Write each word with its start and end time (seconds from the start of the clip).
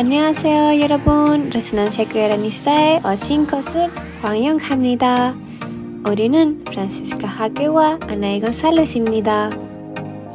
안녕하세요 0.00 0.80
여러분 0.80 1.50
레소난시아 1.50 2.06
코리아니스타에 2.06 3.00
오신 3.04 3.46
것을 3.46 3.88
환영합니다 4.22 5.34
우리는 6.06 6.64
프란시스카 6.64 7.26
하게와 7.26 7.98
아나이 8.02 8.40
곤zález입니다 8.40 9.50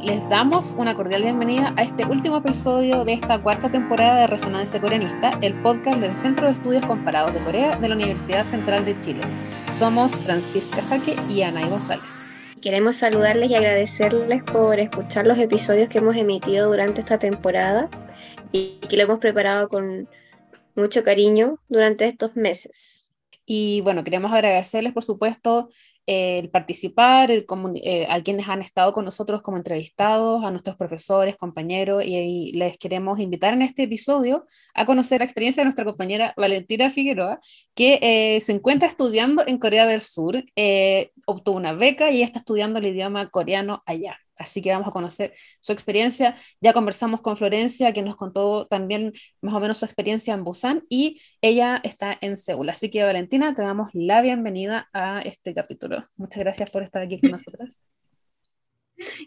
Les 0.04 0.20
damos 0.28 0.74
una 0.76 0.96
cordial 0.96 1.22
bienvenida 1.22 1.72
a 1.76 1.84
este 1.84 2.04
último 2.04 2.38
episodio 2.38 3.04
de 3.04 3.12
esta 3.12 3.40
cuarta 3.40 3.70
temporada 3.70 4.16
de 4.16 4.26
Resonancia 4.26 4.80
Coreanista, 4.80 5.30
el 5.42 5.54
podcast 5.62 6.00
del 6.00 6.16
Centro 6.16 6.46
de 6.48 6.54
Estudios 6.54 6.84
Comparados 6.84 7.32
de 7.32 7.40
Corea 7.40 7.76
de 7.76 7.88
la 7.88 7.94
Universidad 7.94 8.42
Central 8.42 8.84
de 8.84 8.98
Chile. 8.98 9.20
Somos 9.70 10.18
Francisca 10.18 10.82
Jaque 10.82 11.14
y 11.30 11.42
Anaí 11.42 11.68
González. 11.68 12.18
Queremos 12.60 12.96
saludarles 12.96 13.50
y 13.50 13.54
agradecerles 13.54 14.42
por 14.42 14.80
escuchar 14.80 15.26
los 15.26 15.38
episodios 15.38 15.88
que 15.88 15.98
hemos 15.98 16.16
emitido 16.16 16.68
durante 16.68 17.00
esta 17.00 17.18
temporada 17.18 17.88
y 18.51 18.79
que 18.89 18.97
lo 18.97 19.03
hemos 19.03 19.19
preparado 19.19 19.69
con 19.69 20.09
mucho 20.75 21.03
cariño 21.03 21.59
durante 21.67 22.05
estos 22.05 22.35
meses. 22.35 23.13
Y 23.45 23.81
bueno, 23.81 24.03
queremos 24.03 24.31
agradecerles, 24.31 24.93
por 24.93 25.03
supuesto, 25.03 25.69
el 26.07 26.49
participar, 26.49 27.31
el 27.31 27.45
eh, 27.83 28.07
a 28.09 28.23
quienes 28.23 28.47
han 28.47 28.61
estado 28.61 28.93
con 28.93 29.03
nosotros 29.03 29.41
como 29.41 29.57
entrevistados, 29.57 30.43
a 30.43 30.51
nuestros 30.51 30.77
profesores, 30.77 31.35
compañeros, 31.35 32.03
y, 32.05 32.53
les 32.53 32.77
queremos 32.77 33.19
invitar 33.19 33.53
en 33.53 33.61
este 33.61 33.83
episodio 33.83 34.45
a 34.73 34.85
conocer 34.85 35.19
la 35.19 35.25
experiencia 35.25 35.61
de 35.61 35.65
nuestra 35.65 35.83
compañera 35.83 36.33
Valentina 36.37 36.89
Figueroa, 36.89 37.39
que 37.75 37.99
eh, 38.01 38.41
se 38.41 38.53
encuentra 38.53 38.87
estudiando 38.87 39.43
en 39.45 39.57
Corea 39.59 39.85
del 39.85 40.01
Sur, 40.01 40.45
eh, 40.55 41.11
obtuvo 41.25 41.57
una 41.57 41.73
beca 41.73 42.09
y 42.09 42.23
está 42.23 42.39
estudiando 42.39 42.79
el 42.79 42.85
idioma 42.87 43.29
coreano 43.29 43.83
allá. 43.85 44.17
Así 44.37 44.61
que 44.61 44.71
vamos 44.71 44.87
a 44.87 44.91
conocer 44.91 45.33
su 45.59 45.71
experiencia. 45.71 46.35
Ya 46.61 46.73
conversamos 46.73 47.21
con 47.21 47.37
Florencia, 47.37 47.93
que 47.93 48.01
nos 48.01 48.15
contó 48.15 48.67
también 48.67 49.13
más 49.41 49.53
o 49.53 49.59
menos 49.59 49.77
su 49.77 49.85
experiencia 49.85 50.33
en 50.33 50.43
Busan, 50.43 50.83
y 50.89 51.21
ella 51.41 51.79
está 51.83 52.17
en 52.21 52.37
Seúl. 52.37 52.69
Así 52.69 52.89
que, 52.89 53.03
Valentina, 53.03 53.53
te 53.53 53.61
damos 53.61 53.89
la 53.93 54.21
bienvenida 54.21 54.89
a 54.93 55.19
este 55.19 55.53
capítulo. 55.53 56.07
Muchas 56.17 56.43
gracias 56.43 56.71
por 56.71 56.83
estar 56.83 57.01
aquí 57.01 57.19
con 57.19 57.31
nosotras. 57.31 57.81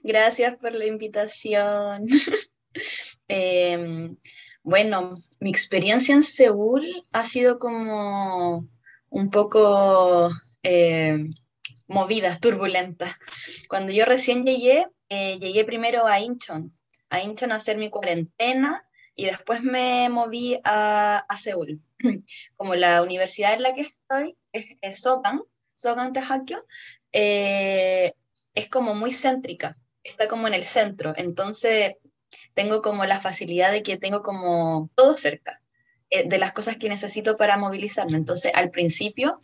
Gracias 0.03 0.57
por 0.57 0.75
la 0.75 0.87
invitación. 0.87 2.07
Em, 3.27 4.09
bueno, 4.63 5.15
mi 5.41 5.51
experiencia 5.51 6.15
en 6.15 6.23
Seúl 6.23 7.05
ha 7.11 7.25
sido 7.25 7.59
como 7.59 8.69
un 9.09 9.31
poco 9.31 10.31
eh, 10.63 11.19
movida, 11.89 12.39
turbulenta. 12.39 13.19
Cuando 13.69 13.93
yo 13.93 14.05
recién 14.05 14.45
llegué, 14.45 14.87
eh, 15.11 15.39
llegué 15.39 15.65
primero 15.65 16.07
a 16.07 16.19
Incheon, 16.21 16.75
a 17.11 17.21
Incheon 17.21 17.53
a 17.53 17.57
hacer 17.57 17.77
mi 17.77 17.91
cuarentena 17.91 18.87
y 19.15 19.27
después 19.27 19.63
me 19.63 20.09
moví 20.09 20.59
a, 20.65 21.19
a 21.29 21.37
Seúl. 21.37 21.83
Como 22.57 22.75
la 22.75 23.03
universidad 23.03 23.53
en 23.53 23.63
la 23.63 23.75
que 23.75 23.83
estoy 23.83 24.39
es, 24.53 24.79
es 24.81 25.03
Sogan, 25.03 25.43
Sogan 25.75 26.13
eh, 27.13 28.15
es 28.55 28.69
como 28.69 28.95
muy 28.95 29.13
céntrica, 29.13 29.77
está 30.05 30.29
como 30.29 30.47
en 30.47 30.55
el 30.55 30.65
centro, 30.65 31.15
entonces 31.17 31.95
tengo 32.55 32.83
como 32.83 33.05
la 33.07 33.21
facilidad 33.21 33.73
de 33.73 33.83
que 33.83 33.97
tengo 33.97 34.23
como 34.23 34.91
todo 34.95 35.17
cerca 35.17 35.61
eh, 36.11 36.29
de 36.29 36.39
las 36.39 36.53
cosas 36.53 36.77
que 36.77 36.89
necesito 36.89 37.37
para 37.37 37.57
movilizarme. 37.57 38.17
Entonces, 38.17 38.53
al 38.55 38.71
principio 38.71 39.41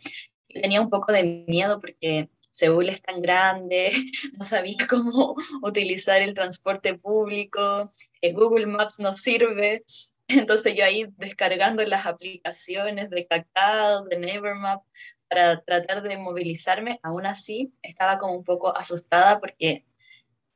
tenía 0.47 0.81
un 0.81 0.89
poco 0.89 1.11
de 1.11 1.45
miedo 1.47 1.79
porque 1.79 2.29
Seúl 2.57 2.89
es 2.89 3.03
tan 3.03 3.21
grande, 3.21 3.91
no 4.39 4.43
sabía 4.43 4.77
cómo 4.89 5.35
utilizar 5.61 6.23
el 6.23 6.33
transporte 6.33 6.95
público, 6.95 7.91
eh, 8.19 8.33
Google 8.33 8.65
Maps 8.65 8.99
no 8.99 9.15
sirve, 9.15 9.83
entonces 10.27 10.73
yo 10.75 10.83
ahí 10.83 11.05
descargando 11.17 11.85
las 11.85 12.07
aplicaciones 12.07 13.11
de 13.11 13.27
Kakao, 13.27 14.05
de 14.05 14.17
Nevermap, 14.17 14.81
para 15.29 15.61
tratar 15.61 16.01
de 16.01 16.17
movilizarme, 16.17 16.99
aún 17.03 17.27
así 17.27 17.71
estaba 17.83 18.17
como 18.17 18.33
un 18.33 18.43
poco 18.43 18.75
asustada 18.75 19.39
porque 19.39 19.85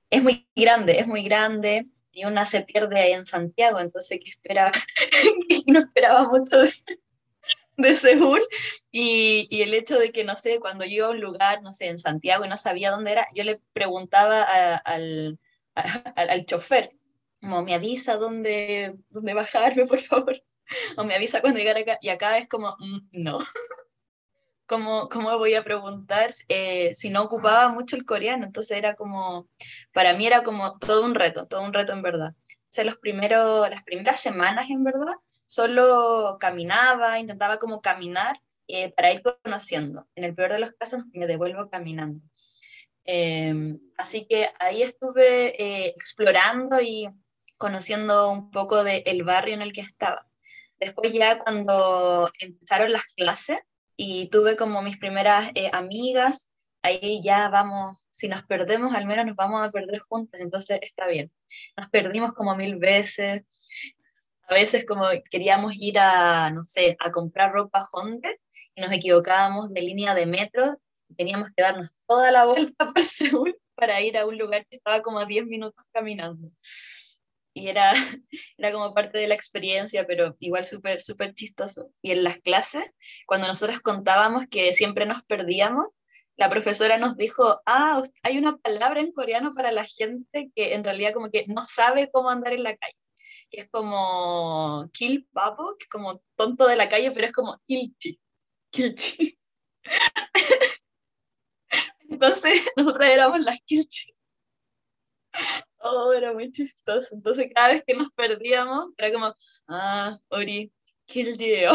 es 0.09 0.23
muy 0.23 0.47
grande, 0.55 0.97
es 0.97 1.05
muy 1.05 1.21
grande, 1.21 1.85
y 2.11 2.25
una 2.25 2.45
se 2.45 2.61
pierde 2.61 2.99
ahí 2.99 3.11
en 3.11 3.27
Santiago, 3.27 3.79
entonces 3.79 4.19
¿qué 4.23 4.31
esperaba? 4.31 4.71
no 5.67 5.77
esperaba 5.77 6.27
mucho 6.27 6.57
de, 6.57 6.71
de 7.77 7.95
Seúl 7.95 8.41
y, 8.91 9.61
el 9.61 9.73
hecho 9.73 9.97
de 9.97 10.11
que, 10.11 10.23
no 10.23 10.35
sé, 10.35 10.59
cuando 10.59 10.85
yo 10.85 10.91
iba 10.91 11.09
un 11.09 11.21
lugar, 11.21 11.61
no 11.61 11.71
sé, 11.71 11.87
en 11.87 11.97
Santiago 11.97 12.45
y 12.45 12.49
no 12.49 12.57
sabía 12.57 12.91
dónde 12.91 13.11
era, 13.11 13.27
yo 13.33 13.43
le 13.43 13.59
preguntaba 13.73 14.43
al, 14.85 15.39
al, 16.15 16.45
chofer, 16.45 16.91
como, 17.41 17.63
me 17.63 17.73
avisa 17.73 18.17
dónde, 18.17 18.95
dónde 19.09 19.33
bajarme, 19.33 19.85
por 19.85 19.99
favor, 19.99 20.41
o 20.97 21.03
me 21.03 21.15
avisa 21.15 21.41
cuando 21.41 21.59
llegar 21.59 21.77
acá, 21.77 21.97
y 22.01 22.09
acá 22.09 22.37
es 22.37 22.47
como, 22.47 22.75
mm, 22.79 22.99
no. 23.13 23.39
¿Cómo, 24.67 25.09
¿Cómo, 25.09 25.37
voy 25.37 25.55
a 25.55 25.65
preguntar 25.65 26.31
eh, 26.47 26.93
si 26.93 27.09
no 27.09 27.23
ocupaba 27.23 27.67
mucho 27.67 27.97
el 27.97 28.05
coreano? 28.05 28.45
Entonces 28.45 28.77
era 28.77 28.95
como, 28.95 29.49
para 29.91 30.13
mí 30.13 30.25
era 30.25 30.43
como 30.43 30.79
todo 30.79 31.03
un 31.03 31.13
reto, 31.13 31.45
todo 31.45 31.61
un 31.61 31.73
reto 31.73 31.91
en 31.91 32.01
verdad. 32.01 32.33
O 32.49 32.69
sea, 32.69 32.85
los 32.85 32.95
primeros, 32.95 33.69
las 33.69 33.83
primeras 33.83 34.21
semanas 34.21 34.69
en 34.69 34.81
verdad 34.85 35.15
solo 35.51 36.37
caminaba, 36.39 37.19
intentaba 37.19 37.59
como 37.59 37.81
caminar 37.81 38.39
eh, 38.69 38.89
para 38.93 39.11
ir 39.11 39.21
conociendo. 39.43 40.07
En 40.15 40.23
el 40.23 40.33
peor 40.33 40.53
de 40.53 40.59
los 40.59 40.71
casos 40.79 41.03
me 41.11 41.27
devuelvo 41.27 41.69
caminando. 41.69 42.21
Em, 43.03 43.77
así 43.97 44.25
que 44.29 44.49
ahí 44.59 44.81
estuve 44.81 45.61
eh, 45.61 45.87
explorando 45.97 46.79
y 46.79 47.09
conociendo 47.57 48.31
un 48.31 48.49
poco 48.49 48.85
del 48.85 49.23
barrio 49.23 49.53
en 49.53 49.61
el 49.61 49.73
que 49.73 49.81
estaba. 49.81 50.25
Después 50.79 51.11
ya 51.11 51.37
cuando 51.39 52.31
empezaron 52.39 52.93
las 52.93 53.03
clases 53.17 53.59
y 53.97 54.29
tuve 54.29 54.55
como 54.55 54.81
mis 54.81 54.97
primeras 54.97 55.51
eh, 55.55 55.69
amigas, 55.73 56.49
ahí 56.81 57.19
ya 57.21 57.49
vamos, 57.49 58.05
si 58.09 58.29
nos 58.29 58.43
perdemos 58.43 58.95
al 58.95 59.05
menos 59.05 59.25
nos 59.25 59.35
vamos 59.35 59.67
a 59.67 59.71
perder 59.71 59.99
juntas, 59.99 60.39
entonces 60.39 60.79
está 60.81 61.07
bien. 61.07 61.29
Nos 61.75 61.89
perdimos 61.89 62.31
como 62.31 62.55
mil 62.55 62.77
veces, 62.77 63.43
a 64.51 64.55
veces 64.55 64.85
como 64.85 65.05
queríamos 65.29 65.75
ir 65.77 65.97
a, 65.97 66.49
no 66.51 66.65
sé, 66.65 66.97
a 66.99 67.09
comprar 67.11 67.53
ropa 67.53 67.87
Honda 67.93 68.29
y 68.75 68.81
nos 68.81 68.91
equivocábamos 68.91 69.71
de 69.71 69.81
línea 69.81 70.13
de 70.13 70.25
metro, 70.25 70.77
teníamos 71.15 71.49
que 71.55 71.63
darnos 71.63 71.95
toda 72.05 72.31
la 72.31 72.43
vuelta 72.45 72.91
por 72.93 73.01
Seúl 73.01 73.57
para 73.75 74.01
ir 74.01 74.17
a 74.17 74.25
un 74.25 74.37
lugar 74.37 74.65
que 74.69 74.75
estaba 74.75 75.01
como 75.01 75.19
a 75.19 75.25
10 75.25 75.45
minutos 75.45 75.83
caminando. 75.93 76.51
Y 77.53 77.69
era, 77.69 77.93
era 78.57 78.71
como 78.73 78.93
parte 78.93 79.19
de 79.19 79.29
la 79.29 79.35
experiencia, 79.35 80.05
pero 80.05 80.35
igual 80.41 80.65
súper, 80.65 81.01
súper 81.01 81.33
chistoso. 81.33 81.89
Y 82.01 82.11
en 82.11 82.25
las 82.25 82.37
clases, 82.41 82.91
cuando 83.25 83.47
nosotros 83.47 83.79
contábamos 83.79 84.47
que 84.47 84.73
siempre 84.73 85.05
nos 85.05 85.23
perdíamos, 85.23 85.87
la 86.35 86.49
profesora 86.49 86.97
nos 86.97 87.15
dijo, 87.15 87.61
ah, 87.65 88.03
hay 88.23 88.37
una 88.37 88.57
palabra 88.57 88.99
en 88.99 89.13
coreano 89.13 89.53
para 89.53 89.71
la 89.71 89.85
gente 89.85 90.51
que 90.53 90.73
en 90.73 90.83
realidad 90.83 91.13
como 91.13 91.29
que 91.29 91.45
no 91.47 91.63
sabe 91.65 92.09
cómo 92.11 92.29
andar 92.29 92.51
en 92.51 92.63
la 92.63 92.75
calle 92.75 92.97
es 93.51 93.69
como 93.69 94.89
Kill 94.93 95.27
Papo, 95.33 95.75
que 95.77 95.83
es 95.83 95.89
como 95.89 96.23
tonto 96.35 96.67
de 96.67 96.75
la 96.75 96.89
calle, 96.89 97.11
pero 97.11 97.27
es 97.27 97.33
como 97.33 97.59
Kilchi. 97.67 98.19
Kilchi. 98.71 99.39
Entonces, 102.09 102.69
nosotras 102.75 103.09
éramos 103.09 103.41
las 103.41 103.59
Kilchi. 103.61 104.13
Oh, 105.79 106.13
era 106.13 106.33
muy 106.33 106.51
chistoso. 106.51 107.15
Entonces, 107.15 107.51
cada 107.53 107.69
vez 107.69 107.83
que 107.85 107.93
nos 107.93 108.11
perdíamos, 108.11 108.87
era 108.97 109.11
como, 109.11 109.35
ah, 109.67 110.17
Ori, 110.29 110.71
Kildio. 111.05 111.71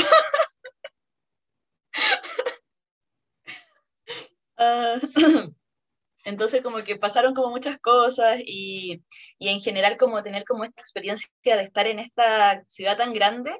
uh, 4.58 5.52
Entonces 6.26 6.60
como 6.60 6.78
que 6.82 6.96
pasaron 6.96 7.34
como 7.34 7.50
muchas 7.50 7.78
cosas 7.78 8.40
y, 8.44 9.00
y, 9.38 9.48
en 9.48 9.60
general 9.60 9.96
como 9.96 10.24
tener 10.24 10.44
como 10.44 10.64
esta 10.64 10.80
experiencia 10.82 11.30
de 11.44 11.62
estar 11.62 11.86
en 11.86 12.00
esta 12.00 12.64
ciudad 12.66 12.96
tan 12.96 13.12
grande 13.12 13.52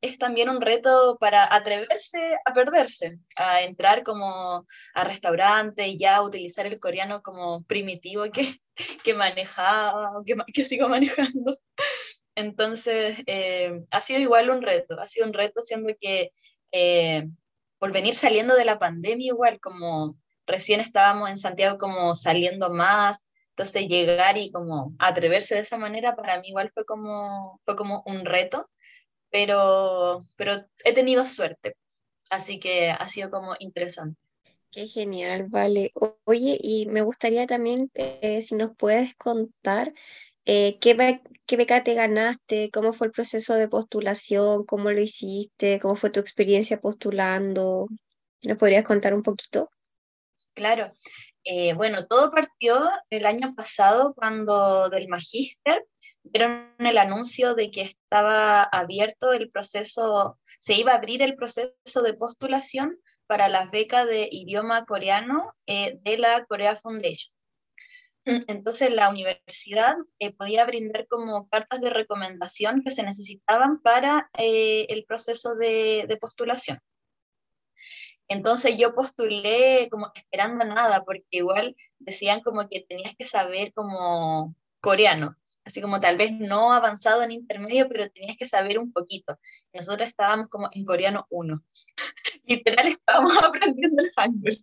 es 0.00 0.18
también 0.18 0.48
un 0.48 0.60
reto 0.60 1.16
para 1.20 1.54
atreverse 1.54 2.36
a 2.44 2.52
perderse, 2.52 3.18
a 3.36 3.62
entrar 3.62 4.02
como 4.02 4.66
a 4.94 5.04
restaurante 5.04 5.86
y 5.86 5.96
ya 5.96 6.20
utilizar 6.22 6.66
el 6.66 6.80
coreano 6.80 7.22
como 7.22 7.62
primitivo 7.64 8.24
que, 8.32 8.52
que 9.04 9.14
manejaba, 9.14 10.10
que, 10.26 10.34
que 10.52 10.64
sigo 10.64 10.88
manejando. 10.88 11.56
Entonces 12.34 13.22
eh, 13.26 13.80
ha 13.92 14.00
sido 14.00 14.20
igual 14.20 14.50
un 14.50 14.62
reto, 14.62 14.98
ha 15.00 15.06
sido 15.06 15.26
un 15.26 15.34
reto 15.34 15.62
siendo 15.62 15.94
que 16.00 16.32
eh, 16.72 17.28
por 17.78 17.92
venir 17.92 18.16
saliendo 18.16 18.56
de 18.56 18.64
la 18.64 18.80
pandemia 18.80 19.28
igual 19.28 19.60
como 19.60 20.16
recién 20.48 20.80
estábamos 20.80 21.30
en 21.30 21.38
Santiago 21.38 21.78
como 21.78 22.14
saliendo 22.16 22.70
más, 22.70 23.28
entonces 23.50 23.86
llegar 23.86 24.38
y 24.38 24.50
como 24.50 24.94
atreverse 24.98 25.54
de 25.54 25.60
esa 25.60 25.78
manera 25.78 26.16
para 26.16 26.40
mí 26.40 26.48
igual 26.48 26.70
fue 26.74 26.84
como, 26.84 27.60
fue 27.64 27.76
como 27.76 28.02
un 28.06 28.24
reto, 28.24 28.68
pero, 29.30 30.24
pero 30.36 30.64
he 30.84 30.92
tenido 30.92 31.24
suerte, 31.24 31.76
así 32.30 32.58
que 32.58 32.90
ha 32.90 33.06
sido 33.08 33.30
como 33.30 33.54
interesante. 33.58 34.18
Qué 34.70 34.86
genial, 34.86 35.46
vale. 35.48 35.92
Oye, 36.24 36.58
y 36.60 36.86
me 36.86 37.02
gustaría 37.02 37.46
también 37.46 37.90
eh, 37.94 38.42
si 38.42 38.54
nos 38.54 38.76
puedes 38.76 39.14
contar 39.16 39.94
eh, 40.44 40.78
qué, 40.80 41.20
qué 41.46 41.56
beca 41.56 41.82
te 41.82 41.94
ganaste, 41.94 42.70
cómo 42.70 42.92
fue 42.92 43.08
el 43.08 43.12
proceso 43.12 43.54
de 43.54 43.68
postulación, 43.68 44.64
cómo 44.66 44.90
lo 44.90 45.00
hiciste, 45.00 45.80
cómo 45.80 45.96
fue 45.96 46.10
tu 46.10 46.20
experiencia 46.20 46.80
postulando. 46.80 47.88
¿Nos 48.42 48.58
podrías 48.58 48.84
contar 48.84 49.14
un 49.14 49.22
poquito? 49.22 49.70
Claro. 50.58 50.92
Eh, 51.44 51.72
bueno, 51.74 52.08
todo 52.08 52.32
partió 52.32 52.84
el 53.10 53.26
año 53.26 53.54
pasado 53.54 54.12
cuando 54.12 54.88
del 54.90 55.06
magíster 55.06 55.86
dieron 56.24 56.74
el 56.80 56.98
anuncio 56.98 57.54
de 57.54 57.70
que 57.70 57.82
estaba 57.82 58.64
abierto 58.64 59.32
el 59.32 59.50
proceso, 59.50 60.36
se 60.58 60.74
iba 60.74 60.92
a 60.92 60.96
abrir 60.96 61.22
el 61.22 61.36
proceso 61.36 62.02
de 62.02 62.14
postulación 62.14 62.98
para 63.28 63.48
las 63.48 63.70
becas 63.70 64.08
de 64.08 64.28
idioma 64.32 64.84
coreano 64.84 65.54
eh, 65.68 66.00
de 66.02 66.18
la 66.18 66.44
Korea 66.44 66.74
Foundation. 66.74 67.32
Entonces 68.48 68.92
la 68.92 69.08
universidad 69.08 69.94
eh, 70.18 70.32
podía 70.32 70.64
brindar 70.64 71.06
como 71.06 71.48
cartas 71.48 71.80
de 71.80 71.90
recomendación 71.90 72.82
que 72.82 72.90
se 72.90 73.04
necesitaban 73.04 73.80
para 73.80 74.28
el 74.32 75.04
proceso 75.04 75.54
de, 75.54 76.18
postulación. 76.20 76.80
Entonces 78.28 78.76
yo 78.76 78.94
postulé 78.94 79.88
como 79.90 80.12
esperando 80.14 80.64
nada, 80.64 81.04
porque 81.04 81.26
igual 81.30 81.76
decían 81.98 82.42
como 82.42 82.68
que 82.68 82.80
tenías 82.80 83.14
que 83.16 83.24
saber 83.24 83.72
como 83.72 84.54
coreano, 84.80 85.36
así 85.64 85.80
como 85.80 86.00
tal 86.00 86.16
vez 86.18 86.32
no 86.32 86.72
avanzado 86.72 87.22
en 87.22 87.32
intermedio, 87.32 87.88
pero 87.88 88.10
tenías 88.10 88.36
que 88.36 88.46
saber 88.46 88.78
un 88.78 88.92
poquito. 88.92 89.38
Nosotros 89.72 90.08
estábamos 90.08 90.48
como 90.48 90.68
en 90.72 90.84
coreano 90.84 91.26
1. 91.30 91.64
Literal 92.44 92.86
estábamos 92.86 93.32
aprendiendo 93.42 94.02
el 94.02 94.12
hangul. 94.14 94.54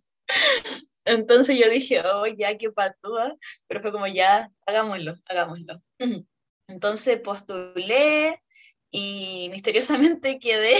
Entonces 1.04 1.58
yo 1.58 1.70
dije, 1.70 2.02
oh, 2.04 2.26
ya, 2.26 2.56
qué 2.58 2.70
patúa, 2.70 3.36
pero 3.68 3.80
fue 3.80 3.92
como, 3.92 4.06
ya, 4.06 4.50
hagámoslo, 4.66 5.14
hagámoslo. 5.26 5.80
Entonces 6.68 7.20
postulé 7.20 8.42
y 8.90 9.48
misteriosamente 9.50 10.38
quedé 10.38 10.76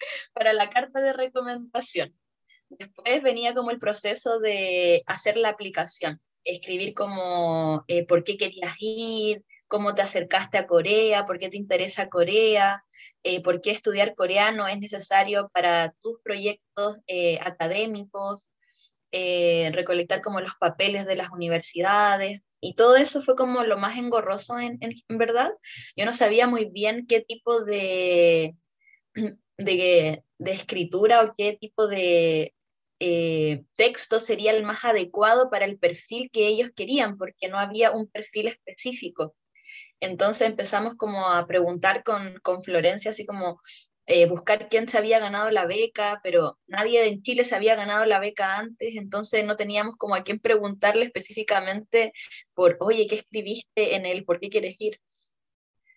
para 0.34 0.52
la 0.52 0.70
carta 0.70 1.00
de 1.00 1.12
recomendación. 1.12 2.14
Después 2.68 3.22
venía 3.22 3.54
como 3.54 3.70
el 3.70 3.78
proceso 3.78 4.40
de 4.40 5.02
hacer 5.06 5.36
la 5.36 5.50
aplicación, 5.50 6.20
escribir 6.44 6.94
como 6.94 7.84
eh, 7.88 8.06
por 8.06 8.24
qué 8.24 8.36
querías 8.36 8.74
ir, 8.80 9.44
cómo 9.68 9.94
te 9.94 10.02
acercaste 10.02 10.58
a 10.58 10.66
Corea, 10.66 11.24
por 11.24 11.38
qué 11.38 11.48
te 11.48 11.56
interesa 11.56 12.08
Corea, 12.08 12.84
eh, 13.22 13.42
por 13.42 13.60
qué 13.60 13.70
estudiar 13.70 14.14
coreano 14.14 14.68
es 14.68 14.78
necesario 14.78 15.50
para 15.52 15.94
tus 16.02 16.20
proyectos 16.22 16.98
eh, 17.06 17.38
académicos, 17.42 18.50
eh, 19.12 19.70
recolectar 19.72 20.20
como 20.20 20.40
los 20.40 20.54
papeles 20.60 21.06
de 21.06 21.16
las 21.16 21.30
universidades. 21.30 22.40
Y 22.60 22.74
todo 22.74 22.96
eso 22.96 23.22
fue 23.22 23.36
como 23.36 23.64
lo 23.64 23.76
más 23.78 23.98
engorroso 23.98 24.58
en, 24.58 24.78
en, 24.80 25.18
verdad. 25.18 25.52
Yo 25.96 26.06
no 26.06 26.12
sabía 26.12 26.46
muy 26.46 26.66
bien 26.66 27.06
qué 27.06 27.20
tipo 27.20 27.64
de, 27.64 28.54
de, 29.58 30.24
de 30.38 30.50
escritura 30.50 31.22
o 31.22 31.34
qué 31.36 31.56
tipo 31.60 31.86
de 31.86 32.54
eh, 33.00 33.64
texto 33.76 34.20
sería 34.20 34.52
el 34.52 34.62
más 34.64 34.84
adecuado 34.84 35.50
para 35.50 35.64
el 35.64 35.78
perfil 35.78 36.30
que 36.30 36.46
ellos 36.46 36.70
querían, 36.74 37.18
porque 37.18 37.48
no 37.48 37.58
había 37.58 37.90
un 37.90 38.08
perfil 38.08 38.48
específico. 38.48 39.34
Entonces 40.00 40.48
empezamos 40.48 40.96
como 40.96 41.28
a 41.30 41.46
preguntar 41.46 42.02
con, 42.04 42.38
con 42.42 42.62
Florencia, 42.62 43.10
así 43.10 43.26
como, 43.26 43.60
eh, 44.06 44.26
buscar 44.26 44.68
quién 44.68 44.86
se 44.86 44.98
había 44.98 45.18
ganado 45.18 45.50
la 45.50 45.64
beca, 45.66 46.20
pero 46.22 46.58
nadie 46.66 47.06
en 47.08 47.22
Chile 47.22 47.44
se 47.44 47.54
había 47.54 47.74
ganado 47.74 48.04
la 48.04 48.20
beca 48.20 48.58
antes, 48.58 48.96
entonces 48.96 49.44
no 49.46 49.56
teníamos 49.56 49.96
como 49.96 50.14
a 50.14 50.22
quién 50.24 50.40
preguntarle 50.40 51.06
específicamente 51.06 52.12
por, 52.52 52.76
oye, 52.80 53.06
¿qué 53.06 53.16
escribiste 53.16 53.96
en 53.96 54.04
él? 54.04 54.24
¿Por 54.26 54.40
qué 54.40 54.50
quieres 54.50 54.76
ir? 54.78 55.00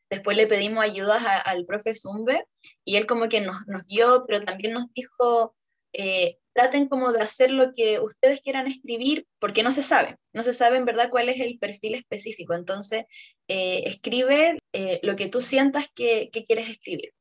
Después 0.09 0.37
le 0.37 0.47
pedimos 0.47 0.83
ayudas 0.83 1.23
al 1.45 1.65
profe 1.65 1.93
Zumbe 1.93 2.45
y 2.85 2.95
él 2.95 3.05
como 3.05 3.27
que 3.29 3.41
nos, 3.41 3.67
nos 3.67 3.85
dio, 3.87 4.25
pero 4.27 4.41
también 4.41 4.73
nos 4.73 4.91
dijo, 4.93 5.55
eh, 5.93 6.37
traten 6.53 6.87
como 6.87 7.11
de 7.11 7.21
hacer 7.21 7.51
lo 7.51 7.73
que 7.75 7.99
ustedes 7.99 8.41
quieran 8.41 8.67
escribir, 8.67 9.27
porque 9.39 9.63
no 9.63 9.71
se 9.71 9.83
sabe, 9.83 10.17
no 10.33 10.43
se 10.43 10.53
sabe 10.53 10.77
en 10.77 10.85
verdad 10.85 11.09
cuál 11.09 11.29
es 11.29 11.39
el 11.39 11.59
perfil 11.59 11.95
específico. 11.95 12.53
Entonces, 12.53 13.05
eh, 13.47 13.83
escribe 13.85 14.57
lo 15.01 15.15
que 15.15 15.27
tú 15.27 15.41
sientas 15.41 15.87
que, 15.95 16.29
que 16.31 16.45
quieres 16.45 16.69
escribir. 16.69 17.11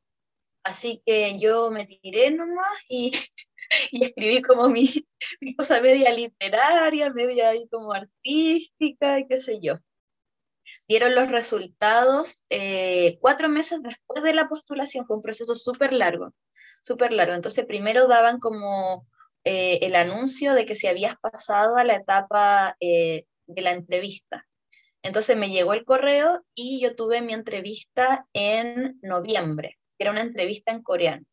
Así 0.67 1.01
que 1.07 1.39
yo 1.39 1.71
me 1.71 1.87
tiré 1.87 2.33
nomás 2.33 2.67
y, 2.89 3.13
y 3.93 4.05
escribí 4.05 4.43
como 4.43 4.69
mi, 4.69 4.89
mi, 5.41 5.55
cosa 5.55 5.81
media 5.81 6.13
literaria, 6.13 7.11
media 7.11 7.51
ahí 7.51 7.69
como 7.69 7.93
artística 7.93 9.21
y 9.21 9.29
qué 9.29 9.41
sé 9.41 9.61
yo. 9.63 9.79
Dieron 10.89 11.15
los 11.15 11.31
resultados 11.31 12.45
eh, 12.51 13.19
cuatro 13.21 13.49
meses 13.49 13.83
después 13.83 14.23
de 14.23 14.35
la 14.35 14.49
postulación, 14.49 15.07
fue 15.07 15.17
un 15.17 15.23
proceso 15.23 15.55
súper 15.55 15.93
largo, 15.93 16.33
súper 16.83 17.13
largo. 17.13 17.35
Entonces 17.35 17.65
primero 17.67 18.09
daban 18.09 18.39
como 18.39 19.07
eh, 19.45 19.79
el 19.83 19.95
anuncio 19.97 20.55
de 20.55 20.67
que 20.67 20.75
si 20.75 20.87
habías 20.87 21.17
pasado 21.17 21.77
a 21.77 21.85
la 21.85 21.97
etapa 21.97 22.77
eh, 22.81 23.25
de 23.47 23.63
la 23.63 23.73
entrevista. 23.73 24.47
Entonces 25.03 25.37
me 25.37 25.51
llegó 25.51 25.73
el 25.73 25.85
correo 25.85 26.45
y 26.55 26.81
yo 26.81 26.97
tuve 26.97 27.23
mi 27.23 27.33
entrevista 27.33 28.27
en 28.33 28.99
noviembre 29.03 29.79
era 29.99 30.11
una 30.11 30.23
entrevista 30.23 30.73
en 30.73 30.83
coreano. 30.83 31.25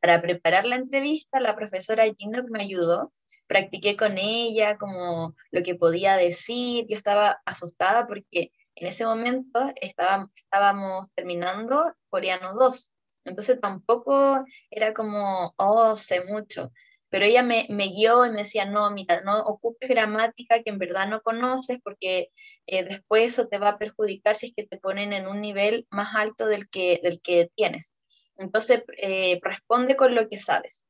Para 0.00 0.22
preparar 0.22 0.64
la 0.64 0.76
entrevista, 0.76 1.40
la 1.40 1.56
profesora 1.56 2.04
Jinok 2.04 2.50
me 2.50 2.62
ayudó, 2.62 3.12
practiqué 3.50 3.96
con 3.96 4.16
ella 4.16 4.78
como 4.78 5.34
lo 5.50 5.62
que 5.64 5.74
podía 5.74 6.16
decir, 6.16 6.86
yo 6.88 6.96
estaba 6.96 7.42
asustada 7.44 8.06
porque 8.06 8.52
en 8.76 8.86
ese 8.86 9.04
momento 9.04 9.72
estaba, 9.74 10.30
estábamos 10.36 11.08
terminando 11.16 11.92
coreano 12.10 12.54
2, 12.54 12.92
entonces 13.24 13.60
tampoco 13.60 14.44
era 14.70 14.94
como, 14.94 15.52
oh, 15.56 15.96
sé 15.96 16.22
mucho, 16.24 16.70
pero 17.08 17.24
ella 17.24 17.42
me, 17.42 17.66
me, 17.70 17.88
guió 17.88 18.24
y 18.24 18.30
me 18.30 18.42
decía, 18.42 18.66
no, 18.66 18.88
mira, 18.92 19.20
no 19.22 19.40
ocupes 19.40 19.88
gramática 19.88 20.62
que 20.62 20.70
en 20.70 20.78
verdad 20.78 21.08
no 21.08 21.20
conoces 21.20 21.80
porque 21.82 22.28
eh, 22.68 22.84
después 22.84 23.32
eso 23.32 23.48
te 23.48 23.58
va 23.58 23.70
a 23.70 23.78
perjudicar 23.78 24.36
si 24.36 24.46
es 24.46 24.52
que 24.54 24.64
te 24.64 24.78
ponen 24.78 25.12
en 25.12 25.26
un 25.26 25.40
nivel 25.40 25.88
más 25.90 26.14
alto 26.14 26.46
del 26.46 26.70
que, 26.70 27.00
del 27.02 27.20
que 27.20 27.50
tienes. 27.56 27.92
Entonces, 28.36 28.84
eh, 29.02 29.40
responde 29.42 29.96
con 29.96 30.14
lo 30.14 30.28
que 30.28 30.38
sabes. 30.38 30.82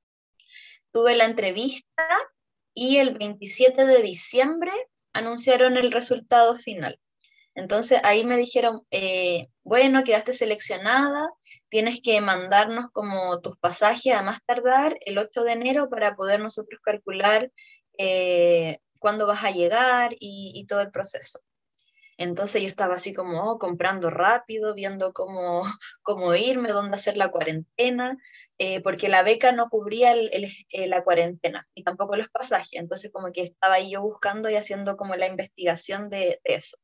Tuve 0.93 1.17
la 1.17 1.25
entrevista 1.25 2.07
y 2.75 2.99
el 2.99 3.17
27 3.19 3.87
de 3.87 4.03
diciembre 4.03 4.73
anunciaron 5.13 5.77
el 5.77 5.93
resultado 5.93 6.57
final. 6.57 6.99
Entonces 7.55 8.01
ahí 8.05 8.25
me 8.25 8.37
dijeron, 8.37 8.83
eh, 8.91 9.49
bueno, 9.65 10.05
quedaste 10.05 10.33
seleccionada, 10.33 11.29
tienes 11.69 12.01
que 12.01 12.21
mandarnos 12.21 12.87
como 12.93 13.41
tus 13.41 13.57
pasajes 13.59 14.15
a 14.15 14.23
más 14.23 14.43
tardar 14.45 14.97
el 15.05 15.19
8 15.19 15.43
de 15.45 15.53
enero 15.53 15.91
para 15.91 16.15
poder 16.15 16.41
nosotros 16.41 16.81
calcular 16.83 17.51
eh, 17.99 18.79
cuándo 18.99 19.27
vas 19.27 19.45
a 19.45 19.51
llegar 19.51 20.15
y, 20.19 20.65
todo 20.69 20.81
el 20.81 20.91
proceso. 20.91 21.41
Entonces 22.21 22.63
yo 22.63 22.69
estaba 22.69 22.95
así 22.95 23.13
como 23.13 23.51
oh, 23.51 23.59
comprando 23.59 24.11
rápido, 24.11 24.75
viendo 24.75 25.13
cómo, 25.13 25.63
cómo 26.03 26.35
irme, 26.35 26.71
dónde 26.71 26.97
hacer 26.97 27.17
la 27.17 27.31
cuarentena, 27.31 28.17
eh, 28.59 28.81
porque 28.83 29.09
la 29.09 29.23
beca 29.23 29.53
no 29.53 29.69
cubría 29.69 30.15
la 30.15 31.03
cuarentena 31.03 31.69
y 31.75 31.83
tampoco 31.83 32.17
los 32.17 32.29
pasajes. 32.29 32.75
Entonces 32.81 33.11
como 33.13 33.33
que 33.33 33.43
estaba 33.43 33.75
ahí 33.75 33.93
yo 33.93 34.03
buscando 34.03 34.51
y 34.51 34.57
haciendo 34.57 34.97
como 34.97 35.17
la 35.17 35.27
investigación 35.27 36.11
de 36.11 36.41
eso. 36.45 36.77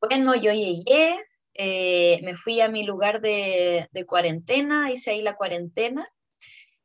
Bueno, 0.00 0.34
yo 0.34 0.52
llegué, 0.52 1.14
eh, 1.54 2.20
me 2.22 2.34
fui 2.36 2.60
a 2.60 2.68
mi 2.68 2.84
lugar 2.84 3.20
de, 3.20 3.88
cuarentena, 4.06 4.92
hice 4.92 5.12
ahí 5.12 5.22
la 5.22 5.36
cuarentena 5.36 6.06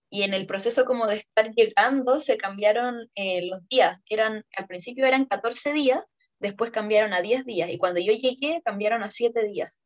y 0.10 0.24
en 0.24 0.34
el 0.34 0.46
proceso 0.46 0.86
como 0.86 1.08
de 1.08 1.16
estar 1.16 1.52
llegando 1.52 2.20
se 2.20 2.38
cambiaron 2.38 3.10
eh, 3.16 3.46
los 3.48 3.68
días. 3.68 4.00
Eran, 4.10 4.46
al 4.56 4.68
principio 4.68 5.06
eran 5.06 5.26
14 5.26 5.74
días, 5.74 6.04
después 6.42 6.72
cambiaron 6.72 7.14
a 7.14 7.22
10 7.22 7.46
días 7.46 7.70
y 7.70 7.78
cuando 7.78 8.00
yo 8.02 8.14
llegué 8.14 8.62
cambiaron 8.66 9.04
a 9.04 9.10
7 9.10 9.44
días. 9.46 9.78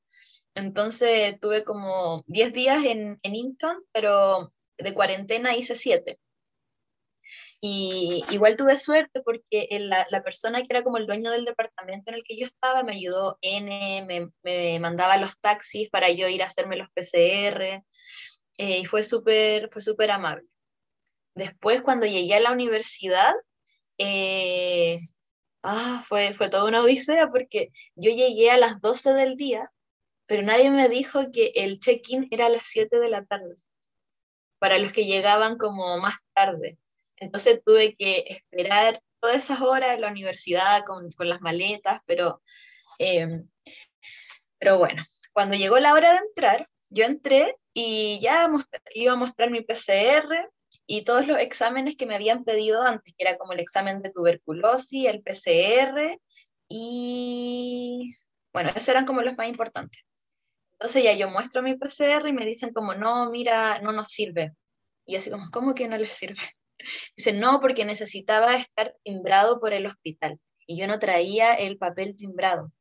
Entonces 0.56 1.40
tuve 1.40 1.64
como 1.64 2.24
10 2.28 2.54
días 2.54 2.86
en, 2.86 3.20
en 3.24 3.58
pero 3.92 4.54
de 4.78 4.94
cuarentena 4.94 5.56
hice 5.56 5.76
7. 5.76 6.18
Y 7.62 8.24
igual 8.30 8.56
tuve 8.56 8.78
suerte 8.78 9.22
porque 9.22 9.68
la, 9.80 10.06
la, 10.12 10.24
persona 10.24 10.60
que 10.62 10.68
era 10.70 10.84
como 10.84 10.98
el 10.98 11.08
dueño 11.08 11.32
del 11.32 11.46
departamento 11.46 12.12
en 12.12 12.16
el 12.16 12.24
que 12.24 12.38
yo 12.38 12.46
estaba 12.46 12.84
me 12.84 12.94
ayudó 12.94 13.38
N, 13.42 14.06
me, 14.08 14.30
me 14.44 14.80
mandaba 14.80 15.18
los 15.18 15.40
taxis 15.40 15.90
para 15.90 16.12
yo 16.12 16.28
ir 16.28 16.44
a 16.44 16.46
hacerme 16.46 16.78
los 16.78 16.90
PCR 16.92 17.84
eh, 18.58 18.80
y 18.80 18.86
fue 18.86 19.04
súper 19.04 19.70
fue 19.72 19.82
súper 19.82 20.12
amable. 20.12 20.48
Después 21.34 21.82
cuando 21.82 22.06
llegué 22.06 22.36
a 22.36 22.40
la 22.40 22.52
universidad, 22.52 23.34
eh, 23.98 25.00
ah, 25.66 26.04
fue, 26.08 26.34
fue 26.34 26.50
toda 26.50 26.66
una 26.66 26.82
odisea 26.82 27.30
porque 27.30 27.72
yo 27.96 28.12
llegué 28.12 28.52
a 28.52 28.58
las 28.58 28.82
12 28.82 29.14
del 29.14 29.36
día, 29.36 29.70
pero 30.26 30.44
nadie 30.44 30.72
me 30.72 30.90
dijo 30.90 31.32
que 31.32 31.52
el 31.56 31.80
check-in 31.80 32.28
era 32.32 32.48
a 32.48 32.50
las 32.50 32.64
7 32.66 33.00
de 33.00 33.10
la 33.10 33.26
tarde, 33.26 33.56
para 34.60 34.78
los 34.78 34.92
que 34.92 35.06
llegaban 35.06 35.58
como 35.58 35.98
más 36.00 36.16
tarde. 36.34 36.78
Entonces 37.18 37.62
tuve 37.66 37.96
que 37.96 38.26
esperar 38.28 39.02
todas 39.20 39.38
esas 39.38 39.62
horas 39.62 39.96
en 39.96 40.02
la 40.02 40.10
universidad 40.10 40.84
con, 40.86 41.12
con 41.12 41.30
las 41.30 41.42
maletas, 41.42 42.02
pero 42.06 42.42
Em, 43.00 43.48
pero 44.60 44.78
bueno, 44.78 45.04
cuando 45.34 45.56
llegó 45.56 45.80
la 45.80 45.94
hora 45.94 46.14
de 46.14 46.20
entrar, 46.20 46.70
yo 46.90 47.06
entré 47.06 47.56
y 47.74 48.20
ya 48.22 48.50
iba 48.94 49.14
a 49.14 49.18
mostrar 49.18 49.52
mi 49.52 49.62
PCR 49.62 50.50
y 50.88 51.04
todos 51.04 51.28
los 51.28 51.38
exámenes 51.40 51.96
que 51.96 52.06
me 52.06 52.16
habían 52.16 52.44
pedido 52.44 52.84
antes, 52.84 53.14
que 53.18 53.24
era 53.24 53.38
como 53.38 53.54
el 53.54 53.60
examen 53.60 54.02
de 54.02 54.12
tuberculosis, 54.12 55.08
el 55.08 55.22
PCR 55.22 56.20
y 56.68 58.16
bueno, 58.54 58.70
esos 58.70 58.90
eran 58.90 59.06
como 59.06 59.22
los 59.22 59.36
más 59.38 59.48
importantes. 59.48 60.02
Entonces 60.74 61.04
ya 61.04 61.14
yo 61.14 61.30
muestro 61.30 61.62
mi 61.62 61.76
PCR 61.76 62.28
y 62.28 62.34
me 62.34 62.46
dicen 62.46 62.74
como, 62.74 62.96
no, 62.96 63.30
mira, 63.30 63.80
no 63.80 63.92
nos 63.92 64.08
sirve. 64.08 64.54
Y 65.06 65.16
así 65.16 65.30
como, 65.30 65.50
¿cómo 65.52 65.76
que 65.76 65.88
no 65.88 65.98
les 65.98 66.14
sirve? 66.14 66.42
Dicen, 67.18 67.40
no, 67.40 67.60
porque 67.60 67.86
necesitaba 67.86 68.56
estar 68.56 68.96
timbrado 69.04 69.60
por 69.60 69.74
el 69.74 69.86
hospital 69.86 70.40
y 70.68 70.78
yo 70.78 70.88
no 70.88 71.00
traía 71.00 71.54
el 71.54 71.78
papel 71.78 72.16
timbrado. 72.18 72.72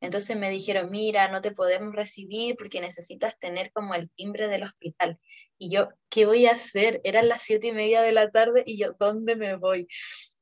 Entonces 0.00 0.36
me 0.36 0.50
dijeron, 0.50 0.90
mira, 0.90 1.28
no 1.28 1.40
te 1.40 1.50
podemos 1.50 1.94
recibir 1.94 2.54
porque 2.56 2.80
necesitas 2.80 3.38
tener 3.38 3.72
como 3.72 3.94
el 3.94 4.10
timbre 4.10 4.48
del 4.48 4.62
hospital. 4.62 5.18
Y 5.58 5.70
yo, 5.70 5.88
¿qué 6.08 6.24
voy 6.24 6.46
a 6.46 6.52
hacer? 6.52 7.00
Eran 7.04 7.28
las 7.28 7.42
siete 7.42 7.68
y 7.68 7.72
media 7.72 8.02
de 8.02 8.12
la 8.12 8.30
tarde 8.30 8.62
y 8.64 8.78
yo, 8.78 8.94
¿dónde 8.98 9.34
me 9.34 9.56
voy? 9.56 9.88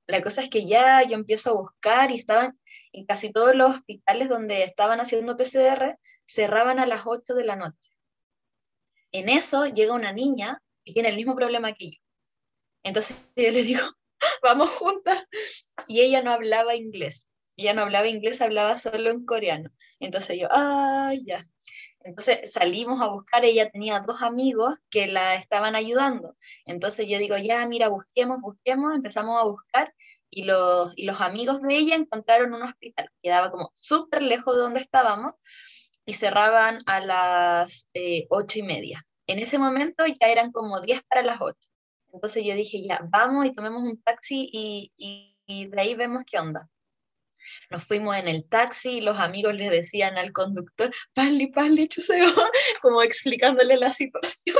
La 0.07 0.23
cosa 0.23 0.43
es 0.43 0.51
que 0.51 0.67
ya 0.67 1.03
yo 1.03 1.15
empiezo 1.15 1.51
a 1.51 1.61
buscar 1.61 2.11
y 2.11 2.17
estaban 2.17 2.53
en 2.93 3.07
casi 3.07 3.33
todos 3.33 3.55
los 3.55 3.77
hospitales 3.77 4.29
donde 4.29 4.63
estaban 4.63 5.01
haciendo 5.01 5.37
PCR, 5.37 5.99
cerraban 6.27 6.79
a 6.79 6.87
las 6.87 7.03
8 7.07 7.35
de 7.35 7.45
la 7.45 7.57
noche. 7.57 7.91
En 9.13 9.29
eso 9.29 9.67
llega 9.67 9.95
una 9.95 10.13
niña 10.13 10.63
y 10.85 10.93
tiene 10.93 11.09
el 11.09 11.17
mismo 11.17 11.35
problema 11.35 11.73
que 11.73 11.93
yo. 11.93 11.99
Entonces 12.85 13.17
yo 13.35 13.51
le 13.51 13.63
digo, 13.63 13.81
vamos 14.43 14.71
juntas. 14.71 15.27
Y 15.89 16.01
ella 16.01 16.23
no 16.23 16.31
hablaba 16.31 16.77
inglés. 16.77 17.29
Ella 17.57 17.75
no 17.75 17.83
hablaba 17.83 18.09
inglés, 18.09 18.43
hablaba 18.43 18.79
solo 18.79 19.11
en 19.11 19.25
coreano. 19.25 19.71
Entonces 20.01 20.39
yo, 20.39 20.49
ay, 20.51 21.25
ya. 21.25 21.47
Entonces 22.01 22.53
salimos 22.53 23.03
a 23.03 23.09
buscar, 23.09 23.45
ella 23.45 23.69
tenía 23.71 23.99
dos 24.01 24.23
amigos 24.23 24.75
que 24.91 25.09
la 25.09 25.35
estaban 25.35 25.75
ayudando. 25.75 26.37
Entonces 26.65 27.07
yo 27.09 27.19
digo, 27.19 27.37
ya, 27.37 27.67
mira, 27.67 27.89
busquemos, 27.89 28.41
busquemos, 28.41 28.95
empezamos 28.95 29.41
a 29.41 29.45
buscar 29.45 29.93
y 30.31 30.45
los, 30.45 30.93
y 30.97 31.05
los 31.05 31.21
amigos 31.21 31.61
de 31.63 31.77
ella 31.77 31.97
encontraron 31.97 32.55
un 32.55 32.63
hospital, 32.63 33.11
quedaba 33.23 33.51
como 33.51 33.73
súper 33.75 34.23
lejos 34.23 34.55
de 34.55 34.61
donde 34.61 34.81
estábamos 34.81 35.33
y 36.05 36.13
cerraban 36.13 36.79
a 36.87 37.01
las 37.01 37.91
eh, 37.95 38.27
ocho 38.31 38.61
y 38.61 38.63
media. 38.63 39.05
En 39.27 39.41
ese 39.41 39.59
momento 39.59 40.07
ya 40.07 40.29
eran 40.29 40.53
como 40.53 40.81
diez 40.81 41.03
para 41.09 41.23
las 41.23 41.41
ocho. 41.41 41.71
Entonces 42.13 42.45
yo 42.45 42.55
dije, 42.55 42.83
ya, 42.83 43.01
vamos 43.11 43.47
y 43.47 43.53
tomemos 43.53 43.83
un 43.83 44.01
taxi 44.03 44.49
y, 44.53 44.93
y 45.47 45.67
de 45.67 45.81
ahí 45.81 45.95
vemos 45.97 46.23
qué 46.25 46.39
onda. 46.39 46.69
Nos 47.71 47.85
fuimos 47.85 48.17
en 48.17 48.29
el 48.29 48.49
taxi 48.49 48.99
y 48.99 49.00
los 49.00 49.19
amigos 49.19 49.55
les 49.55 49.71
decían 49.71 50.17
al 50.19 50.33
conductor, 50.33 50.93
pali, 51.15 51.49
pali, 51.49 51.88
chuseo, 51.88 52.26
como 52.83 53.03
explicándole 53.03 53.76
la 53.76 53.93
situación. 53.93 54.57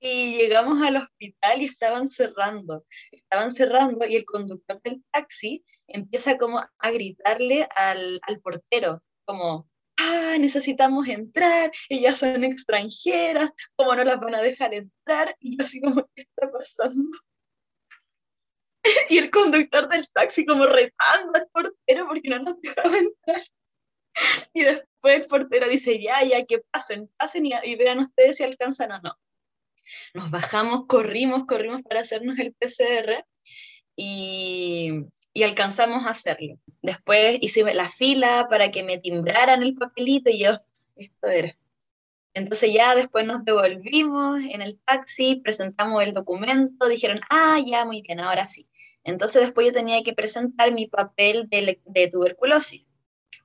Y 0.00 0.36
llegamos 0.36 0.82
al 0.82 0.96
hospital 0.96 1.62
y 1.62 1.64
estaban 1.64 2.10
cerrando, 2.10 2.84
estaban 3.10 3.50
cerrando 3.50 4.06
y 4.06 4.16
el 4.16 4.26
conductor 4.26 4.80
del 4.82 5.02
taxi 5.10 5.64
empieza 5.86 6.36
como 6.36 6.58
a 6.58 6.90
gritarle 6.90 7.66
al, 7.74 8.20
al 8.22 8.40
portero, 8.40 9.02
como, 9.24 9.66
ah, 9.98 10.36
necesitamos 10.38 11.08
entrar, 11.08 11.70
ellas 11.88 12.18
son 12.18 12.44
extranjeras, 12.44 13.54
¿cómo 13.76 13.94
no 13.96 14.04
las 14.04 14.20
van 14.20 14.34
a 14.34 14.42
dejar 14.42 14.74
entrar? 14.74 15.36
Y 15.40 15.56
yo 15.56 15.64
así 15.64 15.80
como, 15.80 16.06
¿qué 16.14 16.22
está 16.22 16.50
pasando? 16.50 17.18
y 19.08 19.18
el 19.18 19.30
conductor 19.30 19.88
del 19.88 20.08
taxi 20.10 20.44
como 20.44 20.66
retando 20.66 21.32
al 21.34 21.48
portero 21.52 22.06
porque 22.06 22.28
no 22.28 22.38
nos 22.40 22.60
dejaba 22.60 22.96
entrar. 22.98 23.42
Y 24.52 24.62
después 24.62 25.16
el 25.16 25.26
portero 25.26 25.68
dice, 25.68 26.00
ya, 26.00 26.22
ya, 26.22 26.44
que 26.44 26.60
pasen, 26.70 27.10
pasen 27.18 27.46
y, 27.46 27.76
vean 27.76 27.98
ustedes 27.98 28.36
si 28.36 28.44
alcanzan 28.44 28.92
o 28.92 29.00
no. 29.00 29.18
Nos 30.14 30.30
bajamos, 30.30 30.86
corrimos, 30.86 31.44
corrimos 31.46 31.82
para 31.82 32.00
hacernos 32.00 32.38
el 32.38 32.54
PCR 32.54 33.26
y, 33.96 34.90
y 35.32 35.42
alcanzamos 35.42 36.06
a 36.06 36.10
hacerlo. 36.10 36.58
Después 36.82 37.38
hice 37.40 37.62
la 37.74 37.88
fila 37.88 38.46
para 38.48 38.70
que 38.70 38.82
me 38.82 38.98
timbraran 38.98 39.62
el 39.62 39.74
papelito 39.74 40.30
y 40.30 40.38
yo, 40.44 40.58
esto 40.96 41.26
era. 41.26 41.56
Entonces 42.34 42.72
ya 42.72 42.96
después 42.96 43.24
nos 43.26 43.44
devolvimos 43.44 44.40
en 44.42 44.60
el 44.60 44.78
taxi, 44.80 45.36
presentamos 45.36 46.02
el 46.02 46.12
documento, 46.12 46.88
dijeron, 46.88 47.20
ah, 47.30 47.60
ya, 47.64 47.84
muy 47.84 48.02
bien, 48.02 48.20
ahora 48.20 48.44
sí. 48.44 48.68
Entonces 49.04 49.42
después 49.42 49.66
yo 49.66 49.72
tenía 49.72 50.02
que 50.02 50.14
presentar 50.14 50.72
mi 50.72 50.86
papel 50.86 51.48
de, 51.50 52.08
tuberculosis. 52.10 52.86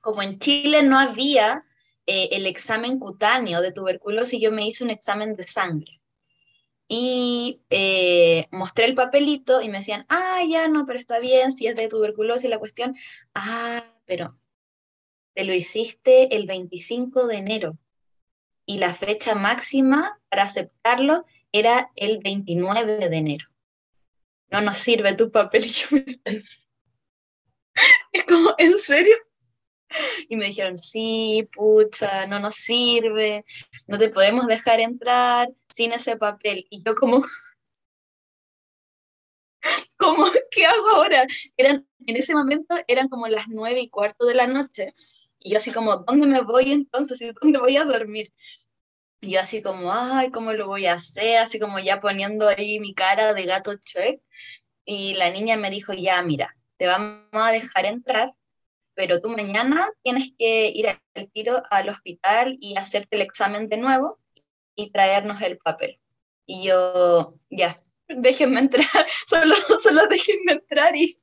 Como 0.00 0.22
en 0.22 0.38
Chile 0.38 0.82
no 0.82 0.98
había 0.98 1.62
eh, 2.06 2.30
el 2.32 2.46
examen 2.46 2.98
cutáneo 2.98 3.60
de 3.60 3.72
tuberculosis, 3.72 4.40
yo 4.40 4.50
me 4.50 4.66
hice 4.66 4.84
un 4.84 4.90
examen 4.90 5.36
de 5.36 5.46
sangre. 5.46 6.00
Y 6.88 7.60
eh, 7.70 8.46
mostré 8.50 8.86
el 8.86 8.94
papelito 8.94 9.60
y 9.60 9.68
me 9.68 9.78
decían, 9.78 10.06
ah, 10.08 10.40
ya 10.48 10.66
no, 10.66 10.86
pero 10.86 10.98
está 10.98 11.18
bien, 11.20 11.52
si 11.52 11.66
es 11.66 11.76
de 11.76 11.88
tuberculosis 11.88 12.50
la 12.50 12.58
cuestión. 12.58 12.96
Ah, 13.34 13.84
pero 14.06 14.38
te 15.34 15.44
lo 15.44 15.54
hiciste 15.54 16.34
el 16.34 16.46
25 16.46 17.26
de 17.26 17.36
enero 17.36 17.78
y 18.64 18.78
la 18.78 18.94
fecha 18.94 19.34
máxima 19.34 20.20
para 20.30 20.44
aceptarlo 20.44 21.26
era 21.52 21.90
el 21.96 22.18
29 22.18 23.08
de 23.08 23.16
enero 23.16 23.49
no 24.50 24.60
nos 24.60 24.78
sirve 24.78 25.14
tu 25.14 25.30
papel. 25.30 25.64
Y 25.66 25.70
yo 25.70 25.86
me... 25.92 26.04
Es 28.12 28.24
como, 28.24 28.54
¿en 28.58 28.76
serio? 28.76 29.16
Y 30.28 30.36
me 30.36 30.46
dijeron, 30.46 30.76
sí, 30.78 31.48
pucha, 31.52 32.26
no 32.26 32.38
nos 32.38 32.54
sirve, 32.56 33.44
no 33.88 33.98
te 33.98 34.08
podemos 34.08 34.46
dejar 34.46 34.80
entrar 34.80 35.48
sin 35.68 35.92
ese 35.92 36.16
papel. 36.16 36.66
Y 36.70 36.82
yo 36.84 36.94
como, 36.94 37.24
¿cómo? 39.96 40.26
¿Qué 40.50 40.66
hago 40.66 40.88
ahora? 40.88 41.26
Eran, 41.56 41.86
en 42.06 42.16
ese 42.16 42.34
momento 42.34 42.74
eran 42.86 43.08
como 43.08 43.28
las 43.28 43.48
nueve 43.48 43.80
y 43.80 43.88
cuarto 43.88 44.26
de 44.26 44.34
la 44.34 44.46
noche. 44.46 44.94
Y 45.38 45.52
yo 45.52 45.58
así 45.58 45.72
como, 45.72 45.96
¿dónde 45.98 46.26
me 46.26 46.42
voy 46.42 46.72
entonces? 46.72 47.20
¿Y 47.22 47.32
dónde 47.40 47.58
voy 47.58 47.76
a 47.76 47.84
dormir? 47.84 48.32
Y 49.20 49.32
yo 49.32 49.40
así 49.40 49.62
como, 49.62 49.92
ay, 49.92 50.30
¿cómo 50.30 50.52
lo 50.52 50.66
voy 50.66 50.86
a 50.86 50.94
hacer? 50.94 51.38
Así 51.38 51.58
como 51.58 51.78
ya 51.78 52.00
poniendo 52.00 52.48
ahí 52.48 52.80
mi 52.80 52.94
cara 52.94 53.34
de 53.34 53.44
gato 53.44 53.76
check. 53.84 54.20
Y 54.84 55.14
la 55.14 55.30
niña 55.30 55.56
me 55.56 55.70
dijo, 55.70 55.92
ya, 55.92 56.22
mira, 56.22 56.56
te 56.78 56.86
vamos 56.86 57.28
a 57.32 57.52
dejar 57.52 57.84
entrar, 57.86 58.32
pero 58.94 59.20
tú 59.20 59.28
mañana 59.28 59.88
tienes 60.02 60.32
que 60.38 60.70
ir 60.74 60.88
al 60.88 61.30
tiro 61.32 61.62
al 61.70 61.90
hospital 61.90 62.56
y 62.60 62.76
hacerte 62.76 63.16
el 63.16 63.22
examen 63.22 63.68
de 63.68 63.76
nuevo 63.76 64.18
y 64.74 64.90
traernos 64.90 65.42
el 65.42 65.58
papel. 65.58 66.00
Y 66.46 66.64
yo, 66.64 67.34
ya, 67.50 67.80
déjenme 68.08 68.60
entrar, 68.60 68.86
solo, 69.26 69.54
solo 69.54 70.06
déjenme 70.06 70.52
entrar 70.52 70.96
y, 70.96 71.14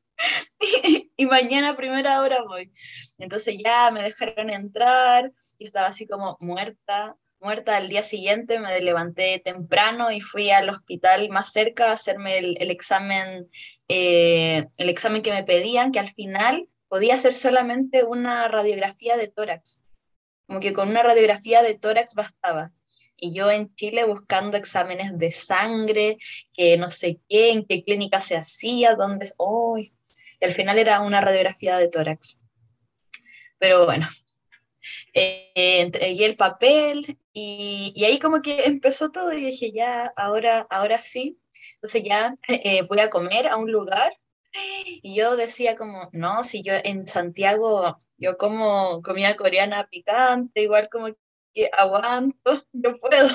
y, 0.60 1.12
y, 1.18 1.26
mañana 1.26 1.72
a 1.72 1.76
primera 1.76 2.22
hora 2.22 2.44
voy. 2.44 2.72
Entonces 3.18 3.58
ya 3.64 3.92
me 3.92 4.04
dejaron 4.04 4.50
entrar, 4.50 5.32
yo 5.60 5.66
estaba 5.66 5.88
así 5.88 6.08
como 6.08 6.38
muerta, 6.40 7.18
muerta 7.40 7.78
al 7.78 7.90
día 7.90 8.04
siguiente, 8.04 8.60
me 8.60 8.80
levanté 8.82 9.42
temprano 9.44 10.12
y 10.12 10.22
fui 10.22 10.50
al 10.50 10.70
hospital 10.70 11.30
más 11.30 11.52
cerca 11.52 11.90
a 11.90 11.94
hacerme 11.94 12.38
el, 12.40 12.72
examen, 12.72 13.50
eh, 13.88 14.68
el 14.78 14.90
examen 14.90 15.22
que 15.22 15.32
me 15.32 15.44
pedían, 15.44 15.92
que 15.92 16.00
al 16.00 16.14
final 16.14 16.68
podía 16.88 17.18
ser 17.18 17.34
solamente 17.34 18.04
una 18.04 18.48
radiografía 18.48 19.18
de 19.18 19.28
tórax. 19.28 19.84
Como 20.48 20.60
que 20.60 20.74
con 20.74 20.90
una 20.90 21.04
radiografía 21.04 21.62
de 21.62 21.76
tórax 21.76 22.14
bastaba. 22.14 22.72
Y 23.18 23.34
yo 23.34 23.52
en 23.52 23.74
Chile 23.76 24.06
buscando 24.06 24.58
exámenes 24.58 25.18
de 25.18 25.32
sangre, 25.32 26.18
que 26.54 26.78
no 26.78 26.92
sé 26.92 27.20
qué, 27.28 27.52
en 27.52 27.66
qué 27.66 27.84
clínica 27.84 28.20
se 28.20 28.38
hacía, 28.38 28.96
dónde... 28.96 29.32
Oh, 29.38 29.78
y 29.78 29.92
al 30.42 30.52
final 30.52 30.78
era 30.78 31.02
una 31.02 31.20
radiografía 31.20 31.78
de 31.78 31.88
tórax. 31.88 32.38
Pero 33.58 33.86
bueno, 33.86 34.08
eh, 35.14 35.52
entregué 35.56 36.26
el 36.26 36.36
papel 36.36 37.18
y, 37.40 37.94
y, 37.96 38.06
ahí 38.06 38.18
como 38.18 38.40
que 38.40 38.66
empezó 38.66 39.12
todo 39.12 39.32
y 39.32 39.46
dije, 39.46 39.72
ya, 39.72 40.12
ahora, 40.16 40.66
ahora 40.72 40.98
sí. 40.98 41.40
Entonces 41.76 42.04
ya 42.04 42.34
eh, 42.48 42.82
voy 42.90 43.00
a 43.00 43.12
comer 43.12 43.48
a 43.48 43.58
un 43.58 43.72
lugar 43.72 44.12
y 45.04 45.14
yo 45.14 45.36
decía 45.38 45.76
como, 45.76 46.10
no, 46.14 46.44
si 46.44 46.64
yo 46.64 46.74
en 46.84 47.06
Santiago, 47.06 48.00
yo 48.18 48.38
como 48.38 49.04
comida 49.04 49.36
coreana 49.36 49.88
picante, 49.88 50.64
igual 50.64 50.90
como 50.90 51.10
que 51.54 51.70
aguanto, 51.74 52.66
yo 52.74 53.00
puedo. 53.00 53.30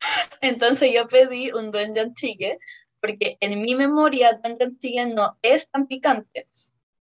Entonces 0.40 0.92
yo 0.94 1.08
pedí 1.08 1.50
un 1.50 1.72
doenjanjjigae 1.72 2.58
porque 3.00 3.38
en 3.40 3.60
mi 3.60 3.74
memoria 3.74 4.38
doenjanjjigae 4.40 5.06
no 5.06 5.36
es 5.42 5.68
tan 5.68 5.88
picante 5.88 6.48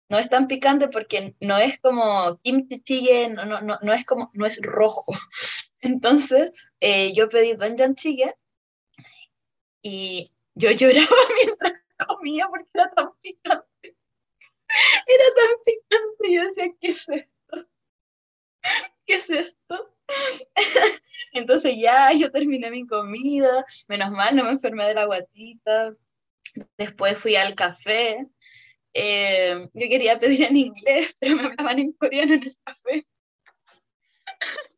no 0.10 0.18
es 0.18 0.30
tan 0.30 0.48
picante 0.48 0.88
porque 0.88 1.36
no 1.40 1.58
es 1.58 1.80
como 1.80 2.38
kimchi 2.44 2.82
jjigae, 2.86 3.30
no, 3.30 3.46
no, 3.46 3.62
no, 3.62 3.78
no 3.82 3.94
es 3.94 4.06
como, 4.06 4.32
no 4.34 4.46
es 4.46 4.62
rojo. 4.62 5.12
Entonces, 5.82 6.52
eh, 6.80 7.12
yo 7.14 7.30
pedí 7.30 7.54
doenjang 7.54 7.96
y 9.82 10.32
yo 10.56 10.72
lloraba 10.72 11.08
mientras 11.46 11.74
comía 12.08 12.48
porque 12.50 12.70
era 12.74 12.90
tan 12.92 13.12
picante. 13.22 13.96
Era 15.08 15.26
tan 15.36 15.56
picante. 15.66 16.34
Yo 16.34 16.44
decía, 16.44 16.66
¿qué 16.80 16.88
es 16.88 17.10
esto? 17.10 17.70
¿Qué 19.06 19.14
es 19.14 19.30
esto? 19.30 19.96
Entonces 21.34 21.76
ya 21.80 22.12
yo 22.14 22.32
terminé 22.32 22.72
mi 22.72 22.86
comida, 22.86 23.66
menos 23.88 24.12
mal 24.12 24.36
no 24.36 24.44
me 24.44 24.52
enfermé 24.52 24.88
de 24.88 24.94
la 24.96 25.06
guatita. 25.06 25.96
Después 26.78 27.18
fui 27.18 27.36
al 27.36 27.56
café. 27.56 28.28
Eh, 29.00 29.70
yo 29.76 29.90
quería 29.90 30.18
pedir 30.18 30.42
en 30.46 30.58
inglés, 30.58 31.14
pero 31.20 31.36
me 31.36 31.44
hablaban 31.44 31.78
en 31.78 31.92
coreano 31.94 32.34
en 32.34 32.44
el 32.44 32.58
café. 32.64 33.06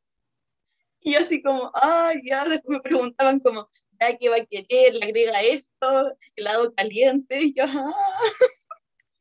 Y 1.01 1.13
yo 1.13 1.19
así 1.19 1.41
como, 1.41 1.71
ay, 1.73 2.21
ya, 2.25 2.43
después 2.43 2.77
me 2.77 2.81
preguntaban 2.81 3.39
como, 3.39 3.69
ya, 4.01 4.17
¿qué 4.17 4.27
va 4.27 4.35
a 4.35 4.45
querer? 4.45 4.95
¿Le 4.95 5.05
agrega 5.05 5.41
esto? 5.41 6.13
¿Helado 6.35 6.73
caliente? 6.75 7.41
Y 7.41 7.53
yo, 7.53 7.63
ah. 7.65 7.93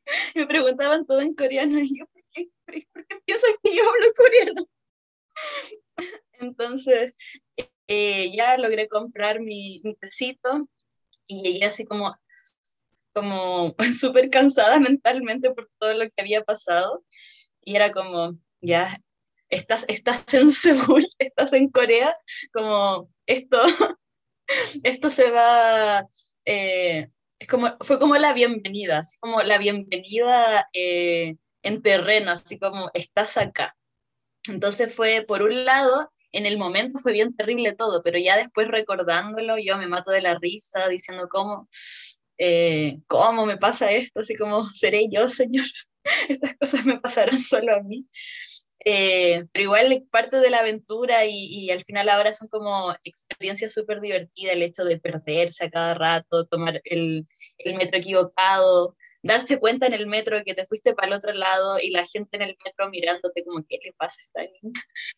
me 0.35 0.45
preguntaban 0.45 1.05
todo 1.05 1.21
en 1.21 1.33
coreano 1.33 1.79
y 1.79 1.99
yo, 1.99 2.05
¿por 2.07 2.21
qué, 2.33 2.49
¿por 2.65 3.07
qué 3.07 3.21
que 3.25 3.75
yo 3.75 3.83
hablo 3.89 4.13
coreano? 4.17 4.69
Entonces, 6.33 7.15
eh, 7.87 8.35
ya 8.35 8.57
logré 8.57 8.89
comprar 8.89 9.39
mi, 9.39 9.79
mi 9.85 9.95
tecito 9.95 10.67
y 11.27 11.43
llegué 11.43 11.65
así 11.65 11.85
como, 11.85 12.13
como 13.13 13.75
súper 13.93 14.29
cansada 14.29 14.79
mentalmente 14.79 15.51
por 15.51 15.69
todo 15.79 15.93
lo 15.93 16.05
que 16.05 16.21
había 16.21 16.41
pasado. 16.41 17.03
Y 17.61 17.75
era 17.75 17.91
como, 17.91 18.37
ya, 18.61 19.01
estás, 19.49 19.85
estás 19.87 20.33
en 20.33 20.51
Seúl, 20.51 21.07
estás 21.17 21.53
en 21.53 21.69
Corea, 21.69 22.15
como 22.53 23.09
esto, 23.25 23.59
esto 24.83 25.11
se 25.11 25.29
va, 25.31 26.07
eh, 26.45 27.09
es 27.39 27.47
como, 27.47 27.77
fue 27.81 27.99
como 27.99 28.15
la 28.17 28.33
bienvenida, 28.33 28.99
así 28.99 29.17
como 29.19 29.41
la 29.41 29.57
bienvenida 29.57 30.67
eh, 30.73 31.35
en 31.63 31.81
terreno, 31.81 32.31
así 32.31 32.59
como 32.59 32.89
estás 32.93 33.37
acá. 33.37 33.75
Entonces 34.47 34.93
fue, 34.93 35.23
por 35.27 35.41
un 35.43 35.65
lado, 35.65 36.11
en 36.31 36.45
el 36.45 36.57
momento 36.57 36.99
fue 36.99 37.13
bien 37.13 37.35
terrible 37.35 37.73
todo, 37.73 38.01
pero 38.01 38.17
ya 38.19 38.37
después 38.37 38.67
recordándolo, 38.67 39.57
yo 39.57 39.77
me 39.77 39.87
mato 39.87 40.11
de 40.11 40.21
la 40.21 40.37
risa 40.39 40.87
diciendo 40.87 41.27
cómo, 41.29 41.67
eh, 42.39 42.99
cómo 43.07 43.45
me 43.45 43.57
pasa 43.57 43.91
esto, 43.91 44.21
así 44.21 44.35
como 44.35 44.63
seré 44.63 45.07
yo, 45.11 45.29
Señor, 45.29 45.65
estas 46.29 46.55
cosas 46.55 46.85
me 46.85 46.99
pasarán 46.99 47.37
solo 47.37 47.75
a 47.75 47.81
mí. 47.83 48.07
Eh, 48.85 49.45
pero 49.51 49.63
igual 49.63 50.07
parte 50.09 50.37
de 50.37 50.49
la 50.49 50.59
aventura 50.59 51.25
y, 51.25 51.47
y, 51.47 51.69
al 51.69 51.83
final 51.83 52.07
ahora 52.07 52.31
son 52.31 52.47
como 52.47 52.95
experiencias 53.03 53.73
súper 53.73 53.99
divertidas, 53.99 54.55
el 54.55 54.63
hecho 54.63 54.85
de 54.85 54.97
perderse 54.97 55.65
a 55.65 55.69
cada 55.69 55.93
rato, 55.95 56.45
tomar 56.45 56.81
el, 56.85 57.25
el 57.57 57.75
metro 57.75 57.97
equivocado, 57.97 58.95
darse 59.21 59.59
cuenta 59.59 59.85
en 59.85 59.93
el 59.93 60.07
metro 60.07 60.41
que 60.45 60.53
te 60.53 60.65
fuiste 60.65 60.93
para 60.93 61.09
el 61.09 61.13
otro 61.13 61.33
lado 61.33 61.77
y 61.79 61.89
la 61.89 62.05
gente 62.05 62.37
en 62.37 62.43
el 62.43 62.57
metro 62.63 62.89
mirándote 62.89 63.43
como, 63.43 63.65
¿qué 63.67 63.79
le 63.83 63.93
pasa 63.93 64.21
a 64.21 64.25
esta 64.25 64.53
niña? 64.61 64.73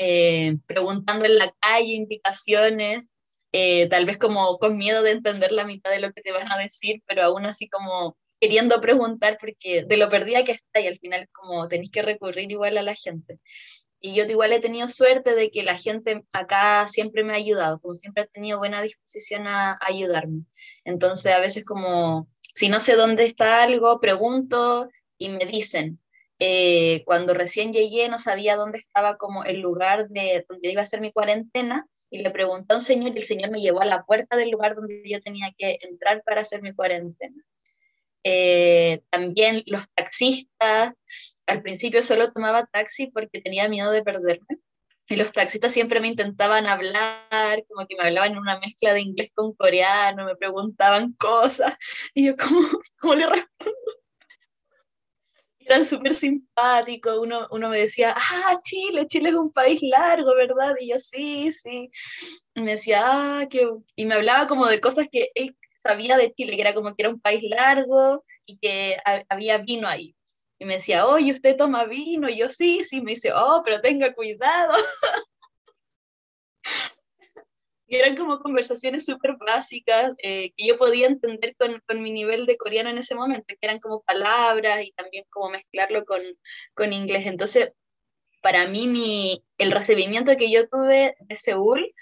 Eh, 0.00 0.56
preguntando 0.66 1.24
en 1.24 1.38
la 1.38 1.52
calle 1.60 1.94
indicaciones, 1.94 3.08
eh, 3.52 3.88
tal 3.88 4.04
vez 4.06 4.18
como 4.18 4.58
con 4.58 4.76
miedo 4.76 5.02
de 5.02 5.12
entender 5.12 5.52
la 5.52 5.64
mitad 5.64 5.90
de 5.90 6.00
lo 6.00 6.12
que 6.12 6.22
te 6.22 6.32
van 6.32 6.50
a 6.52 6.58
decir, 6.58 7.02
pero 7.06 7.22
aún 7.22 7.46
así 7.46 7.68
como 7.68 8.16
queriendo 8.40 8.80
preguntar 8.80 9.38
porque 9.40 9.84
de 9.84 9.96
lo 9.96 10.08
perdida 10.08 10.44
que 10.44 10.52
está 10.52 10.80
y 10.80 10.86
al 10.86 10.98
final 10.98 11.28
como 11.32 11.66
tenéis 11.68 11.90
que 11.90 12.02
recurrir 12.02 12.50
igual 12.50 12.78
a 12.78 12.82
la 12.82 12.94
gente. 12.94 13.38
Y 14.00 14.14
yo 14.14 14.24
igual 14.24 14.52
he 14.52 14.60
tenido 14.60 14.86
suerte 14.86 15.34
de 15.34 15.50
que 15.50 15.64
la 15.64 15.76
gente 15.76 16.24
acá 16.32 16.86
siempre 16.86 17.24
me 17.24 17.32
ha 17.32 17.36
ayudado, 17.36 17.80
como 17.80 17.96
siempre 17.96 18.22
ha 18.24 18.26
tenido 18.26 18.58
buena 18.58 18.80
disposición 18.80 19.48
a, 19.48 19.78
ayudarme. 19.80 20.44
Entonces 20.84 21.32
a 21.34 21.40
veces 21.40 21.64
como 21.64 22.28
si 22.54 22.68
no 22.68 22.80
sé 22.80 22.94
dónde 22.96 23.24
está 23.24 23.62
algo, 23.62 24.00
pregunto 24.00 24.88
y 25.18 25.30
me 25.30 25.44
dicen. 25.46 26.00
Eh, 26.40 27.02
cuando 27.04 27.34
recién 27.34 27.72
llegué 27.72 28.08
no 28.08 28.20
sabía 28.20 28.54
dónde 28.54 28.78
estaba 28.78 29.16
como 29.16 29.42
el 29.42 29.58
lugar 29.60 30.08
de 30.08 30.46
donde 30.48 30.70
iba 30.70 30.82
a 30.82 30.86
ser 30.86 31.00
mi 31.00 31.10
cuarentena 31.10 31.88
y 32.10 32.18
le 32.18 32.30
pregunté 32.30 32.74
a 32.74 32.76
un 32.76 32.82
señor 32.82 33.14
y 33.14 33.18
el 33.18 33.24
señor 33.24 33.50
me 33.50 33.60
llevó 33.60 33.80
a 33.80 33.86
la 33.86 34.04
puerta 34.04 34.36
del 34.36 34.50
lugar 34.50 34.74
donde 34.74 35.02
yo 35.04 35.20
tenía 35.20 35.52
que 35.56 35.78
entrar 35.82 36.22
para 36.24 36.42
hacer 36.42 36.62
mi 36.62 36.72
cuarentena. 36.72 37.42
Eh, 38.24 39.00
también 39.10 39.62
los 39.66 39.90
taxistas, 39.94 40.94
al 41.46 41.62
principio 41.62 42.02
solo 42.02 42.32
tomaba 42.32 42.66
taxi 42.66 43.06
porque 43.08 43.40
tenía 43.40 43.68
miedo 43.68 43.90
de 43.90 44.02
perderme 44.02 44.58
y 45.08 45.16
los 45.16 45.32
taxistas 45.32 45.72
siempre 45.72 46.00
me 46.00 46.08
intentaban 46.08 46.66
hablar, 46.66 47.64
como 47.66 47.86
que 47.86 47.96
me 47.96 48.06
hablaban 48.06 48.32
en 48.32 48.38
una 48.38 48.58
mezcla 48.60 48.92
de 48.92 49.00
inglés 49.00 49.30
con 49.34 49.54
coreano, 49.54 50.26
me 50.26 50.36
preguntaban 50.36 51.14
cosas, 51.14 51.74
y 52.14 52.26
yo, 52.26 52.36
¿cómo, 52.36 52.60
cómo 53.00 53.14
le 53.14 53.26
respondo? 53.26 53.92
Eran 55.68 55.84
súper 55.84 56.14
simpáticos, 56.14 57.18
uno, 57.18 57.46
uno 57.50 57.68
me 57.68 57.78
decía, 57.80 58.14
ah, 58.16 58.58
Chile, 58.64 59.06
Chile 59.06 59.28
es 59.28 59.34
un 59.34 59.52
país 59.52 59.82
largo, 59.82 60.34
¿verdad? 60.34 60.74
Y 60.80 60.88
yo, 60.90 60.98
sí, 60.98 61.52
sí. 61.52 61.90
Y 62.54 62.62
me 62.62 62.72
decía, 62.72 63.02
ah, 63.04 63.46
que... 63.50 63.68
Y 63.94 64.06
me 64.06 64.14
hablaba 64.14 64.46
como 64.46 64.66
de 64.66 64.80
cosas 64.80 65.08
que 65.12 65.30
él 65.34 65.54
sabía 65.76 66.16
de 66.16 66.32
Chile, 66.32 66.54
que 66.56 66.62
era 66.62 66.72
como 66.74 66.94
que 66.94 67.02
era 67.02 67.10
un 67.10 67.20
país 67.20 67.42
largo 67.50 68.24
y 68.46 68.58
que 68.58 68.96
había 69.28 69.58
vino 69.58 69.86
ahí. 69.88 70.16
Y 70.58 70.64
me 70.64 70.74
decía, 70.74 71.06
oye, 71.06 71.32
¿usted 71.32 71.54
toma 71.56 71.84
vino? 71.84 72.30
Y 72.30 72.38
yo, 72.38 72.48
sí, 72.48 72.82
sí. 72.84 73.02
Me 73.02 73.10
dice, 73.12 73.32
oh, 73.34 73.60
pero 73.64 73.80
tenga 73.82 74.14
cuidado. 74.14 74.72
y 77.88 77.96
eran 77.96 78.16
como 78.16 78.40
conversaciones 78.40 79.06
súper 79.06 79.36
básicas 79.38 80.12
eh, 80.18 80.52
que 80.54 80.66
yo 80.66 80.76
podía 80.76 81.06
entender 81.06 81.56
con, 81.58 81.82
con, 81.86 82.02
mi 82.02 82.10
nivel 82.10 82.44
de 82.44 82.58
coreano 82.58 82.90
en 82.90 82.98
ese 82.98 83.14
momento, 83.14 83.46
que 83.48 83.56
eran 83.62 83.80
como 83.80 84.02
palabras 84.02 84.84
y 84.84 84.92
también 84.92 85.24
como 85.30 85.48
mezclarlo 85.48 86.04
con, 86.04 86.20
con 86.74 86.92
inglés. 86.92 87.26
Entonces, 87.26 87.70
para 88.42 88.68
mí, 88.68 88.88
mi, 88.88 89.42
el 89.56 89.72
recibimiento 89.72 90.36
que 90.36 90.50
yo 90.50 90.68
tuve 90.68 91.16
de 91.18 91.36
Seúl 91.36 91.94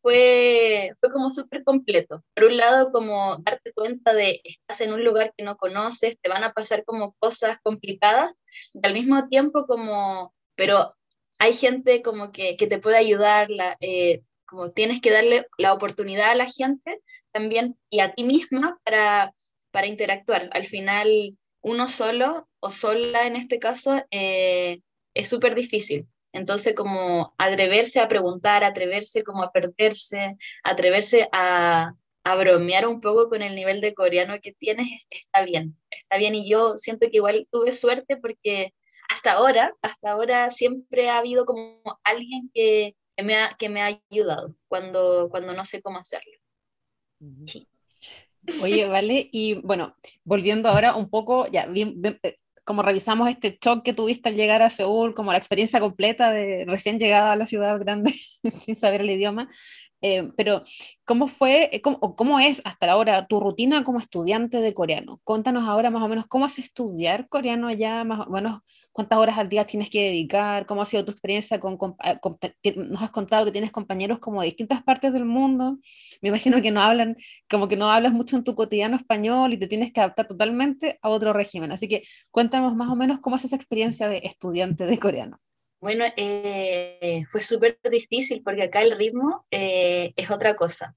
fue, 0.00 0.92
fue 0.98 1.12
como 1.12 1.28
súper 1.30 1.62
completo. 1.62 2.24
Por 2.34 2.44
un 2.44 2.56
lado, 2.56 2.90
como 2.90 3.36
darte 3.42 3.72
cuenta 3.74 4.14
de 4.14 4.40
estás 4.44 4.80
en 4.80 4.94
un 4.94 5.04
lugar 5.04 5.34
que 5.36 5.44
no 5.44 5.56
conoces, 5.58 6.18
te 6.20 6.30
van 6.30 6.44
a 6.44 6.54
pasar 6.54 6.84
como 6.84 7.14
cosas 7.18 7.58
complicadas, 7.62 8.32
y 8.72 8.86
al 8.86 8.94
mismo 8.94 9.28
tiempo 9.28 9.66
como, 9.66 10.34
pero 10.54 10.94
hay 11.38 11.52
gente 11.52 12.02
como 12.02 12.32
que, 12.32 12.56
que 12.56 12.66
te 12.66 12.78
puede 12.78 12.96
ayudar, 12.96 13.50
la, 13.50 13.76
eh, 13.80 14.22
como 14.46 14.70
tienes 14.72 15.00
que 15.00 15.10
darle 15.10 15.46
la 15.58 15.72
oportunidad 15.72 16.30
a 16.30 16.34
la 16.34 16.46
gente 16.46 17.00
también 17.32 17.76
y 17.90 18.00
a 18.00 18.10
ti 18.10 18.24
misma 18.24 18.78
para, 18.84 19.34
para 19.70 19.86
interactuar. 19.86 20.50
Al 20.52 20.66
final, 20.66 21.36
uno 21.60 21.88
solo 21.88 22.48
o 22.60 22.70
sola 22.70 23.26
en 23.26 23.36
este 23.36 23.58
caso 23.58 24.02
eh, 24.10 24.80
es 25.14 25.28
súper 25.28 25.54
difícil. 25.54 26.06
Entonces, 26.32 26.74
como 26.74 27.34
atreverse 27.38 28.00
a 28.00 28.08
preguntar, 28.08 28.64
atreverse 28.64 29.22
como 29.22 29.44
a 29.44 29.52
perderse, 29.52 30.36
atreverse 30.64 31.28
a, 31.32 31.92
a 32.24 32.36
bromear 32.36 32.88
un 32.88 33.00
poco 33.00 33.28
con 33.28 33.42
el 33.42 33.54
nivel 33.54 33.80
de 33.80 33.94
coreano 33.94 34.40
que 34.42 34.52
tienes, 34.52 34.88
está 35.10 35.44
bien, 35.44 35.76
está 35.90 36.16
bien. 36.18 36.34
Y 36.34 36.48
yo 36.48 36.76
siento 36.76 37.08
que 37.08 37.18
igual 37.18 37.46
tuve 37.52 37.72
suerte 37.72 38.16
porque 38.16 38.74
hasta 39.08 39.32
ahora, 39.32 39.74
hasta 39.82 40.10
ahora 40.10 40.50
siempre 40.50 41.08
ha 41.08 41.18
habido 41.18 41.44
como 41.44 41.80
alguien 42.02 42.50
que, 42.52 42.96
me, 43.22 43.36
ha, 43.36 43.54
que 43.58 43.68
me 43.68 43.82
ha 43.82 44.00
ayudado 44.10 44.56
cuando, 44.68 45.28
cuando 45.30 45.52
no 45.52 45.64
sé 45.64 45.80
cómo 45.80 45.98
hacerlo. 45.98 46.32
Sí. 47.46 47.68
Oye, 48.62 48.88
vale, 48.88 49.28
y 49.32 49.54
bueno, 49.62 49.96
volviendo 50.24 50.68
ahora 50.68 50.94
un 50.94 51.08
poco, 51.08 51.46
ya, 51.48 51.66
bien, 51.66 52.00
bien, 52.02 52.18
eh, 52.22 52.38
como 52.64 52.82
revisamos 52.82 53.28
este 53.28 53.58
shock 53.60 53.82
que 53.82 53.94
tuviste 53.94 54.28
al 54.28 54.36
llegar 54.36 54.62
a 54.62 54.70
Seúl, 54.70 55.14
como 55.14 55.32
la 55.32 55.38
experiencia 55.38 55.80
completa 55.80 56.30
de 56.30 56.64
recién 56.66 56.98
llegada 56.98 57.32
a 57.32 57.36
la 57.36 57.46
ciudad 57.46 57.78
grande 57.78 58.12
sin 58.60 58.76
saber 58.76 59.02
el 59.02 59.10
idioma, 59.10 59.48
eh, 60.06 60.30
pero 60.36 60.62
¿cómo 61.06 61.28
fue, 61.28 61.70
eh, 61.72 61.80
cómo, 61.80 62.14
cómo 62.14 62.38
es 62.38 62.60
hasta 62.66 62.90
ahora 62.92 63.26
tu 63.26 63.40
rutina 63.40 63.84
como 63.84 63.98
estudiante 63.98 64.58
de 64.60 64.74
coreano? 64.74 65.18
Cuéntanos 65.24 65.66
ahora 65.66 65.90
más 65.90 66.02
o 66.02 66.08
menos 66.08 66.26
cómo 66.26 66.44
es 66.44 66.58
estudiar 66.58 67.26
coreano 67.30 67.68
allá, 67.68 68.04
más 68.04 68.26
o 68.26 68.30
menos 68.30 68.60
cuántas 68.92 69.18
horas 69.18 69.38
al 69.38 69.48
día 69.48 69.64
tienes 69.64 69.88
que 69.88 70.02
dedicar, 70.02 70.66
cómo 70.66 70.82
ha 70.82 70.84
sido 70.84 71.06
tu 71.06 71.10
experiencia 71.10 71.58
con, 71.58 71.78
con, 71.78 71.96
eh, 72.04 72.18
con 72.20 72.38
nos 72.76 73.02
has 73.02 73.10
contado 73.12 73.46
que 73.46 73.52
tienes 73.52 73.72
compañeros 73.72 74.18
como 74.18 74.42
de 74.42 74.46
distintas 74.48 74.82
partes 74.82 75.10
del 75.14 75.24
mundo, 75.24 75.78
me 76.20 76.28
imagino 76.28 76.60
que 76.60 76.70
no 76.70 76.82
hablan, 76.82 77.16
como 77.48 77.66
que 77.68 77.76
no 77.78 77.90
hablas 77.90 78.12
mucho 78.12 78.36
en 78.36 78.44
tu 78.44 78.54
cotidiano 78.54 78.96
español 78.96 79.54
y 79.54 79.56
te 79.58 79.68
tienes 79.68 79.90
que 79.90 80.00
adaptar 80.00 80.26
totalmente 80.26 80.98
a 81.00 81.08
otro 81.08 81.32
régimen, 81.32 81.72
así 81.72 81.88
que 81.88 82.02
cuéntanos 82.30 82.74
más 82.76 82.90
o 82.90 82.96
menos 82.96 83.20
cómo 83.20 83.36
es 83.36 83.44
esa 83.46 83.56
experiencia 83.56 84.06
de 84.08 84.18
estudiante 84.24 84.84
de 84.84 84.98
coreano. 84.98 85.40
Bueno, 85.84 86.06
eh, 86.16 87.24
fue 87.28 87.42
súper 87.42 87.78
difícil 87.90 88.42
porque 88.42 88.62
acá 88.62 88.80
el 88.80 88.96
ritmo 88.96 89.44
eh, 89.50 90.14
es 90.16 90.30
otra 90.30 90.56
cosa. 90.56 90.96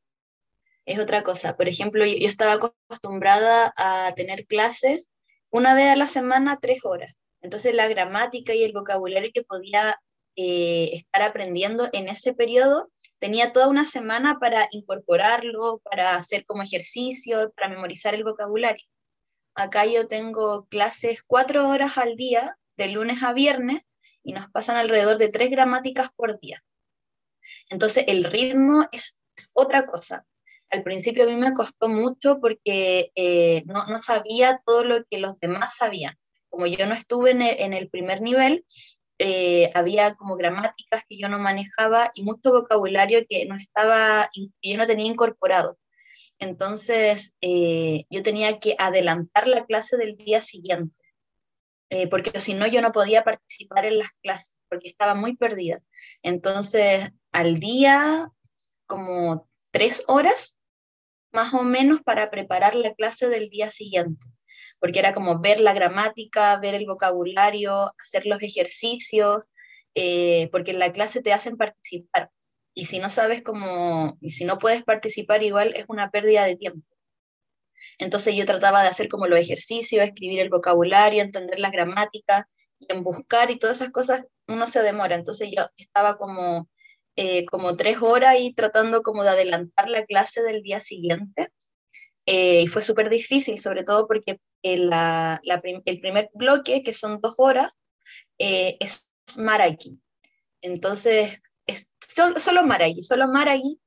Es 0.85 0.97
otra 0.97 1.23
cosa. 1.23 1.57
Por 1.57 1.67
ejemplo, 1.67 2.05
yo, 2.05 2.25
estaba 2.25 2.53
acostumbrada 2.53 3.73
a 3.75 4.13
tener 4.15 4.45
clases 4.45 5.09
una 5.51 5.73
vez 5.73 5.87
a 5.87 5.97
la 5.97 6.07
semana, 6.07 6.59
tres 6.61 6.85
horas. 6.85 7.13
Entonces 7.41 7.75
la 7.75 7.89
gramática 7.89 8.55
y 8.55 8.63
el 8.63 8.71
vocabulario 8.71 9.29
que 9.33 9.43
podía 9.43 9.99
eh, 10.37 10.91
estar 10.93 11.21
aprendiendo 11.21 11.89
en 11.91 12.07
ese 12.07 12.33
periodo, 12.33 12.89
tenía 13.19 13.51
toda 13.51 13.67
una 13.67 13.85
semana 13.85 14.37
para 14.39 14.69
incorporarlo, 14.71 15.81
para 15.83 16.15
hacer 16.15 16.45
como 16.45 16.63
ejercicio, 16.63 17.51
para 17.57 17.67
memorizar 17.67 18.15
el 18.15 18.23
vocabulario. 18.23 18.85
Acá 19.53 19.85
yo 19.85 20.07
tengo 20.07 20.65
clases 20.67 21.23
cuatro 21.27 21.67
horas 21.67 21.97
al 21.97 22.15
día 22.15 22.57
de 22.77 22.87
lunes 22.87 23.21
a 23.21 23.33
viernes 23.33 23.81
y 24.27 24.33
nos 24.33 24.49
pasan 24.51 24.75
alrededor 24.75 25.17
de 25.17 25.29
tres 25.29 25.49
gramáticas 25.49 26.09
por 26.13 26.37
día. 26.39 26.61
Entonces 27.69 28.03
el 28.07 28.25
ritmo 28.25 28.85
es, 28.91 29.17
otra 29.53 29.85
cosa. 29.85 30.25
Al 30.69 30.83
principio 30.83 31.23
a 31.23 31.27
mí 31.27 31.35
me 31.35 31.53
costó 31.53 31.87
mucho 31.87 32.39
porque 32.41 33.11
eh, 33.15 33.63
no, 33.65 33.85
no, 33.85 34.01
sabía 34.01 34.61
todo 34.65 34.83
lo 34.83 35.05
que 35.05 35.19
los 35.19 35.39
demás 35.39 35.77
sabían. 35.77 36.15
Como 36.49 36.67
yo 36.67 36.85
no 36.87 36.93
estuve 36.93 37.31
en 37.31 37.41
el, 37.41 37.59
en 37.59 37.73
el 37.73 37.89
primer 37.89 38.21
nivel, 38.21 38.65
eh, 39.19 39.71
había 39.73 40.15
como 40.15 40.35
gramáticas 40.35 41.03
que 41.07 41.17
yo 41.17 41.29
no 41.29 41.39
manejaba 41.39 42.11
y 42.13 42.23
mucho 42.23 42.51
vocabulario 42.51 43.25
que 43.29 43.45
no 43.45 43.55
estaba, 43.55 44.29
yo 44.33 44.77
no 44.77 44.85
tenía 44.85 45.07
incorporado. 45.07 45.77
Entonces, 46.39 47.35
eh, 47.41 48.05
yo 48.09 48.23
tenía 48.23 48.59
que 48.59 48.75
adelantar 48.77 49.47
la 49.47 49.65
clase 49.65 49.95
del 49.95 50.17
día 50.17 50.41
siguiente, 50.41 51.06
eh, 51.89 52.07
porque 52.07 52.39
si 52.39 52.53
no, 52.53 52.67
yo 52.67 52.81
no 52.81 52.91
podía 52.91 53.23
participar 53.23 53.85
en 53.85 53.99
las 53.99 54.09
clases, 54.21 54.55
porque 54.69 54.89
estaba 54.89 55.15
muy 55.15 55.35
perdida. 55.35 55.79
Entonces, 56.23 57.11
al 57.31 57.59
día, 57.59 58.29
como 58.85 59.47
tres 59.71 60.03
horas, 60.07 60.59
más 61.31 61.53
o 61.53 61.63
menos, 61.63 62.01
para 62.03 62.29
preparar 62.29 62.75
la 62.75 62.93
clase 62.93 63.29
del 63.29 63.49
día 63.49 63.69
siguiente, 63.69 64.25
porque 64.79 64.99
era 64.99 65.13
como 65.13 65.39
ver 65.39 65.59
la 65.59 65.73
gramática, 65.73 66.57
ver 66.57 66.75
el 66.75 66.85
vocabulario, 66.85 67.93
hacer 67.99 68.25
los 68.25 68.41
ejercicios, 68.41 69.51
eh, 69.95 70.49
porque 70.51 70.71
en 70.71 70.79
la 70.79 70.91
clase 70.91 71.21
te 71.21 71.33
hacen 71.33 71.57
participar 71.57 72.29
y 72.77 72.85
si 72.85 72.99
no 72.99 73.09
sabes 73.09 73.41
cómo, 73.41 74.19
y 74.21 74.29
si 74.29 74.45
no 74.45 74.59
puedes 74.59 74.83
participar 74.83 75.41
igual 75.41 75.73
es 75.75 75.85
una 75.87 76.11
pérdida 76.11 76.45
de 76.45 76.55
tiempo. 76.55 76.85
Entonces 77.97 78.35
yo 78.35 78.45
trataba 78.45 78.83
de 78.83 78.89
hacer 78.89 79.09
como 79.09 79.27
los 79.27 79.39
ejercicios, 79.39 80.03
escribir 80.03 80.39
el 80.39 80.49
vocabulario, 80.49 81.21
entender 81.21 81.59
las 81.59 81.71
gramáticas, 81.71 82.45
y 82.79 82.93
buscar 82.99 83.49
y 83.49 83.57
todas 83.57 83.77
esas 83.77 83.91
cosas 83.91 84.25
uno 84.47 84.67
se 84.67 84.81
demora. 84.81 85.15
Entonces 85.15 85.49
yo 85.55 85.67
estaba 85.77 86.17
como, 86.17 86.69
eh, 87.15 87.45
como 87.45 87.75
tres 87.75 87.97
horas 88.01 88.35
y 88.39 88.53
tratando 88.53 89.01
como 89.01 89.23
de 89.23 89.29
adelantar 89.29 89.89
la 89.89 90.05
clase 90.05 90.43
del 90.43 90.61
día 90.61 90.79
siguiente. 90.79 91.49
Eh, 92.25 92.63
y 92.63 92.67
fue 92.67 92.81
súper 92.81 93.09
difícil, 93.09 93.57
sobre 93.59 93.83
todo 93.83 94.05
porque 94.07 94.39
el, 94.61 94.89
la, 94.89 95.41
el 95.43 95.99
primer 95.99 96.29
bloque, 96.33 96.83
que 96.83 96.93
son 96.93 97.19
dos 97.21 97.35
horas, 97.37 97.71
eh, 98.37 98.77
es 98.79 99.07
Maraki. 99.37 99.99
Entonces, 100.61 101.41
solo, 102.05 102.39
solo 102.39 102.63
Maragui, 102.63 103.01
solo 103.01 103.27
Maragui, 103.27 103.79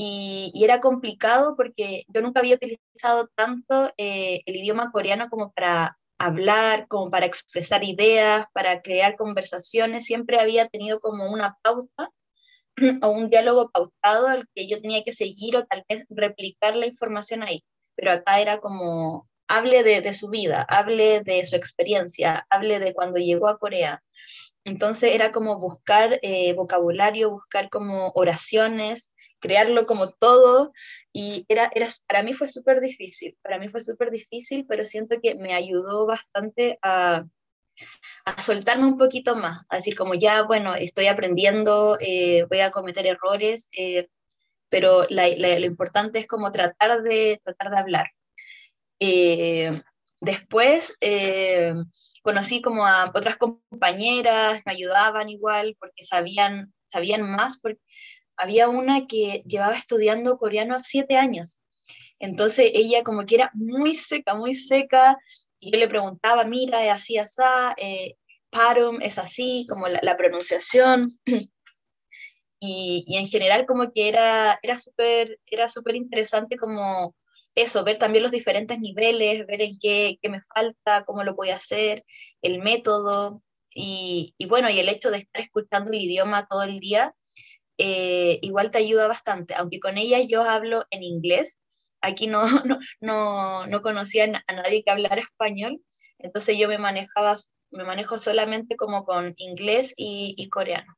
y, 0.00 0.52
y, 0.54 0.62
era 0.62 0.80
complicado 0.80 1.56
porque 1.56 2.04
yo 2.06 2.22
nunca 2.22 2.38
había 2.38 2.54
utilizado 2.54 3.28
tanto 3.34 3.92
eh, 3.96 4.42
el 4.46 4.54
idioma 4.54 4.92
coreano 4.92 5.28
como 5.28 5.50
para 5.52 5.98
hablar, 6.18 6.86
como 6.86 7.10
para 7.10 7.26
expresar 7.26 7.82
ideas, 7.82 8.46
para 8.52 8.80
crear 8.80 9.16
conversaciones, 9.16 10.04
siempre 10.04 10.38
había 10.38 10.68
tenido 10.68 11.00
como 11.00 11.28
una 11.32 11.58
pauta 11.62 12.10
o 13.02 13.08
un 13.08 13.28
diálogo 13.28 13.70
pautado 13.70 14.28
al 14.28 14.48
que 14.54 14.68
yo 14.68 14.80
tenía 14.80 15.02
que 15.02 15.12
seguir 15.12 15.56
o 15.56 15.66
tal 15.66 15.84
vez 15.88 16.06
replicar 16.10 16.76
la 16.76 16.86
información 16.86 17.42
ahí, 17.42 17.64
pero 17.96 18.12
acá 18.12 18.38
era 18.40 18.60
como, 18.60 19.28
hable 19.48 19.82
de, 19.82 20.00
de 20.00 20.14
su 20.14 20.28
vida, 20.28 20.62
hable 20.68 21.22
de 21.22 21.44
su 21.44 21.56
experiencia, 21.56 22.46
hable 22.50 22.78
de 22.78 22.94
cuando 22.94 23.18
llegó 23.18 23.48
a 23.48 23.58
Corea, 23.58 24.00
entonces 24.64 25.12
era 25.14 25.32
como 25.32 25.58
buscar 25.58 26.20
eh, 26.22 26.52
vocabulario, 26.52 27.30
buscar 27.30 27.68
como 27.70 28.12
oraciones, 28.14 29.14
crearlo 29.40 29.86
como 29.86 30.10
todo 30.10 30.72
y 31.12 31.44
era, 31.48 31.70
era 31.74 31.86
para 32.06 32.22
mí 32.22 32.32
fue 32.32 32.48
súper 32.48 32.80
difícil, 32.80 33.36
para 33.42 33.58
mí 33.58 33.68
fue 33.68 33.80
súper 33.80 34.10
difícil, 34.10 34.66
pero 34.68 34.84
siento 34.84 35.16
que 35.22 35.34
me 35.34 35.54
ayudó 35.54 36.06
bastante 36.06 36.78
a, 36.82 37.24
a, 38.24 38.42
soltarme 38.42 38.86
un 38.86 38.98
poquito 38.98 39.36
más, 39.36 39.62
a 39.68 39.76
decir 39.76 39.96
como 39.96 40.14
ya, 40.14 40.42
bueno, 40.42 40.74
estoy 40.74 41.06
aprendiendo, 41.06 41.98
eh, 42.00 42.44
voy 42.48 42.60
a 42.60 42.70
cometer 42.70 43.06
errores, 43.06 43.68
eh, 43.72 44.08
pero 44.68 45.06
lo 45.08 45.64
importante 45.64 46.18
es 46.18 46.26
como 46.26 46.52
tratar 46.52 47.02
de, 47.02 47.40
tratar 47.42 47.70
de 47.70 47.78
hablar. 47.78 48.10
después 50.20 50.96
conocí 52.22 52.60
como 52.60 52.86
a 52.86 53.10
otras 53.14 53.36
compañeras, 53.36 54.62
me 54.66 54.72
ayudaban 54.72 55.28
igual 55.30 55.76
porque 55.80 56.04
sabían, 56.04 56.74
sabían 56.88 57.22
más, 57.22 57.58
había 58.38 58.68
una 58.68 59.06
que 59.06 59.42
llevaba 59.46 59.74
estudiando 59.74 60.38
coreano 60.38 60.78
siete 60.82 61.16
años. 61.16 61.60
Entonces 62.18 62.70
ella 62.74 63.02
como 63.04 63.26
que 63.26 63.36
era 63.36 63.50
muy 63.54 63.94
seca, 63.94 64.34
muy 64.34 64.54
seca, 64.54 65.18
y 65.60 65.72
yo 65.72 65.78
le 65.78 65.88
preguntaba, 65.88 66.44
mira, 66.44 66.84
es 66.84 66.92
así, 66.92 67.18
así, 67.18 67.42
eh, 67.78 68.16
parum 68.50 69.00
es 69.02 69.18
así, 69.18 69.66
como 69.68 69.88
la, 69.88 70.16
pronunciación. 70.16 71.10
Y, 72.60 73.04
y, 73.06 73.18
en 73.18 73.28
general 73.28 73.66
como 73.66 73.92
que 73.92 74.08
era, 74.08 74.58
era 74.62 74.76
súper 74.80 75.38
era 75.46 75.68
súper 75.68 75.94
interesante 75.94 76.56
como 76.56 77.14
eso, 77.54 77.84
ver 77.84 77.98
también 77.98 78.22
los 78.22 78.32
diferentes 78.32 78.80
niveles, 78.80 79.46
ver 79.46 79.62
en 79.62 79.78
qué, 79.78 80.18
qué 80.20 80.28
me 80.28 80.40
falta, 80.42 81.04
cómo 81.04 81.22
lo 81.22 81.34
voy 81.36 81.50
a 81.50 81.56
hacer, 81.56 82.04
el 82.42 82.60
método, 82.60 83.42
y, 83.70 84.34
y, 84.38 84.46
bueno, 84.46 84.70
y 84.70 84.80
el 84.80 84.88
hecho 84.88 85.10
de 85.10 85.18
estar 85.18 85.42
escuchando 85.42 85.92
el 85.92 86.00
idioma 86.00 86.48
todo 86.48 86.64
el 86.64 86.80
día, 86.80 87.14
eh, 87.78 88.38
igual 88.42 88.70
te 88.70 88.78
ayuda 88.78 89.06
bastante, 89.08 89.54
aunque 89.54 89.80
con 89.80 89.98
ella 89.98 90.20
yo 90.20 90.42
hablo 90.42 90.86
en 90.90 91.02
inglés, 91.02 91.60
aquí 92.00 92.26
no, 92.26 92.42
no, 92.66 92.78
no, 93.00 93.66
no 93.66 93.82
conocía 93.82 94.24
a 94.24 94.52
nadie 94.52 94.82
que 94.84 94.90
hablara 94.90 95.20
español, 95.22 95.80
entonces 96.18 96.56
yo 96.58 96.68
me 96.68 96.78
manejaba, 96.78 97.36
me 97.70 97.84
manejo 97.84 98.18
solamente 98.18 98.76
como 98.76 99.04
con 99.04 99.34
inglés 99.36 99.94
y, 99.96 100.34
y 100.36 100.48
coreano. 100.48 100.96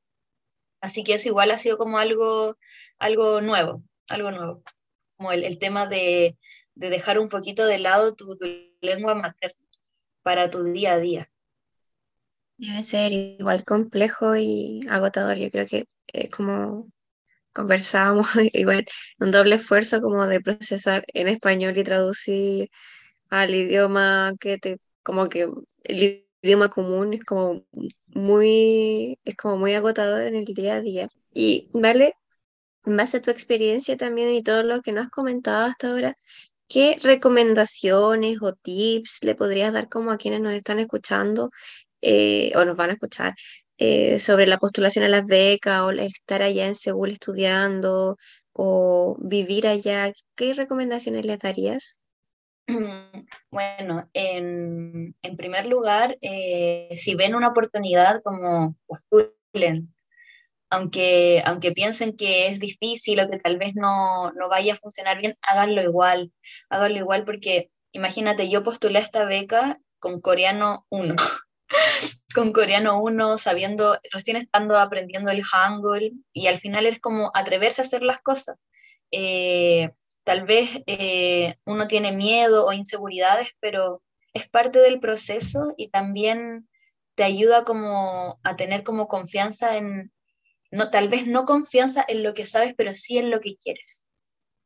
Así 0.81 1.05
que 1.05 1.15
eso 1.15 1.29
igual 1.29 1.51
ha 1.51 1.59
sido 1.59 1.79
como 1.79 1.99
algo, 1.99 2.57
algo 2.99 3.41
nuevo, 3.43 3.83
algo 4.09 4.31
nuevo, 4.31 4.63
como 5.17 5.33
el, 5.33 5.45
el 5.45 5.59
tema 5.59 5.87
de, 5.87 6.39
de 6.75 6.91
dejar 6.91 7.19
un 7.19 7.29
poquito 7.29 7.67
de 7.67 7.79
lado 7.79 8.15
tu, 8.15 8.39
lengua 8.81 9.15
materna 9.15 9.59
para 10.23 10.49
tu 10.49 10.65
día 10.65 10.95
a 10.95 10.99
día. 10.99 11.31
Debe 12.61 12.83
ser 12.83 13.13
igual 13.13 13.65
complejo 13.65 14.37
y 14.37 14.83
agotador. 14.91 15.39
Yo 15.39 15.49
creo 15.51 15.65
que 15.67 15.87
es 16.09 16.29
como 16.29 16.91
conversábamos, 17.55 18.27
igual 18.53 18.87
un 19.19 19.31
doble 19.31 19.57
esfuerzo 19.57 20.03
como 20.03 20.27
de 20.27 20.41
procesar 20.43 21.05
en 21.15 21.29
español 21.29 21.77
y 21.79 21.85
traducir 21.85 22.71
al 23.31 23.55
idioma 23.55 24.35
que 24.41 24.59
te, 24.59 24.79
como 25.03 25.31
que 25.31 25.49
el 25.85 26.27
idioma 26.43 26.69
común 26.69 27.15
es 27.15 27.25
como 27.25 27.65
muy, 28.09 29.19
es 29.25 29.37
como 29.37 29.57
muy 29.57 29.75
agotador 29.75 30.23
en 30.23 30.37
el 30.37 30.45
día 30.45 30.75
a 30.77 30.81
día. 30.83 31.09
Y 31.33 31.71
vale, 31.73 32.15
en 32.85 32.97
base 32.97 33.19
a 33.19 33.23
tu 33.23 33.31
experiencia 33.31 33.97
también 33.97 34.31
y 34.33 34.43
todo 34.43 34.65
lo 34.65 34.83
que 34.83 34.93
nos 34.93 35.07
has 35.07 35.11
comentado 35.11 35.67
hasta 35.67 35.89
ahora, 35.91 36.17
¿Qué 36.71 36.97
recomendaciones 37.03 38.39
o 38.43 38.53
tips 38.55 39.25
le 39.25 39.35
podrías 39.35 39.73
dar 39.73 39.89
como 39.89 40.13
a 40.13 40.19
quienes 40.19 40.41
nos 40.41 40.53
están 40.53 40.79
escuchando 40.79 41.51
eh, 42.03 42.53
o 42.57 42.65
nos 42.65 42.77
van 42.77 42.91
a 42.91 42.93
escuchar 42.95 43.35
eh, 43.79 44.19
sobre 44.19 44.47
la 44.47 44.59
postulación 44.59 45.05
a 45.05 45.09
las 45.09 45.25
becas 45.27 45.83
o 45.83 45.91
estar 45.91 46.43
allá 46.43 46.67
en 46.67 46.75
Seúl 46.75 47.11
estudiando 47.11 48.17
o 48.53 49.17
vivir 49.21 49.67
allá? 49.67 50.13
¿Qué 50.37 50.55
recomendaciones 50.55 51.25
les 51.27 51.39
darías? 51.39 51.99
Bueno, 53.53 54.09
en, 54.15 55.17
en 55.23 55.37
primer 55.37 55.67
lugar, 55.67 56.17
eh, 56.21 56.89
si 56.97 57.17
ven 57.17 57.35
una 57.35 57.49
oportunidad 57.49 58.23
como 58.23 58.77
postulen, 58.87 59.93
aunque, 60.71 61.43
aunque 61.45 61.73
piensen 61.73 62.17
que 62.17 62.47
es 62.47 62.61
difícil 62.61 63.21
o 63.21 63.29
que 63.29 63.39
tal 63.39 63.59
vez 63.59 63.75
no, 63.75 64.31
no 64.33 64.49
vaya 64.49 64.75
a 64.75 64.77
funcionar 64.77 65.19
bien, 65.19 65.37
háganlo 65.43 65.83
igual, 65.83 66.33
háganlo 66.69 66.99
igual 66.99 67.25
porque 67.25 67.71
imagínate, 67.93 68.49
yo 68.49 68.63
postulé 68.63 69.01
esta 69.01 69.25
beca 69.25 69.81
con 69.99 70.21
coreano 70.21 70.87
1, 70.91 71.17
con 72.35 72.53
coreano 72.53 73.03
1, 73.03 73.39
sabiendo, 73.39 73.99
recién 74.13 74.37
estando 74.37 74.79
aprendiendo 74.79 75.31
el 75.31 75.43
hangul 75.43 76.13
y 76.33 76.47
al 76.47 76.59
final 76.59 76.87
es 76.87 77.01
como 77.01 77.31
atreverse 77.35 77.83
a 77.83 77.85
hacer 77.85 78.03
las 78.03 78.21
cosas. 78.21 78.57
Eh, 79.11 79.91
tal 80.25 80.45
vez 80.45 80.83
eh, 80.87 81.57
uno 81.65 81.89
tiene 81.89 82.13
miedo 82.13 82.67
o 82.67 82.73
inseguridades, 82.73 83.49
pero 83.61 84.03
es 84.33 84.49
parte 84.49 84.79
del 84.79 85.01
proceso 85.01 85.75
y 85.77 85.89
también 85.89 86.69
te 87.17 87.25
ayuda 87.25 87.65
como 87.65 88.39
a 88.45 88.57
tener 88.57 88.85
como 88.85 89.09
confianza 89.09 89.77
en, 89.77 90.13
no, 90.71 90.91
tal 90.91 91.09
vez 91.09 91.27
no 91.27 91.45
confianza 91.45 92.05
en 92.07 92.23
lo 92.23 92.35
que 92.35 92.47
sabes, 92.47 92.75
pero 92.77 92.95
sí 92.95 93.19
en 93.19 93.31
lo 93.31 93.41
que 93.41 93.57
quieres. 93.57 94.05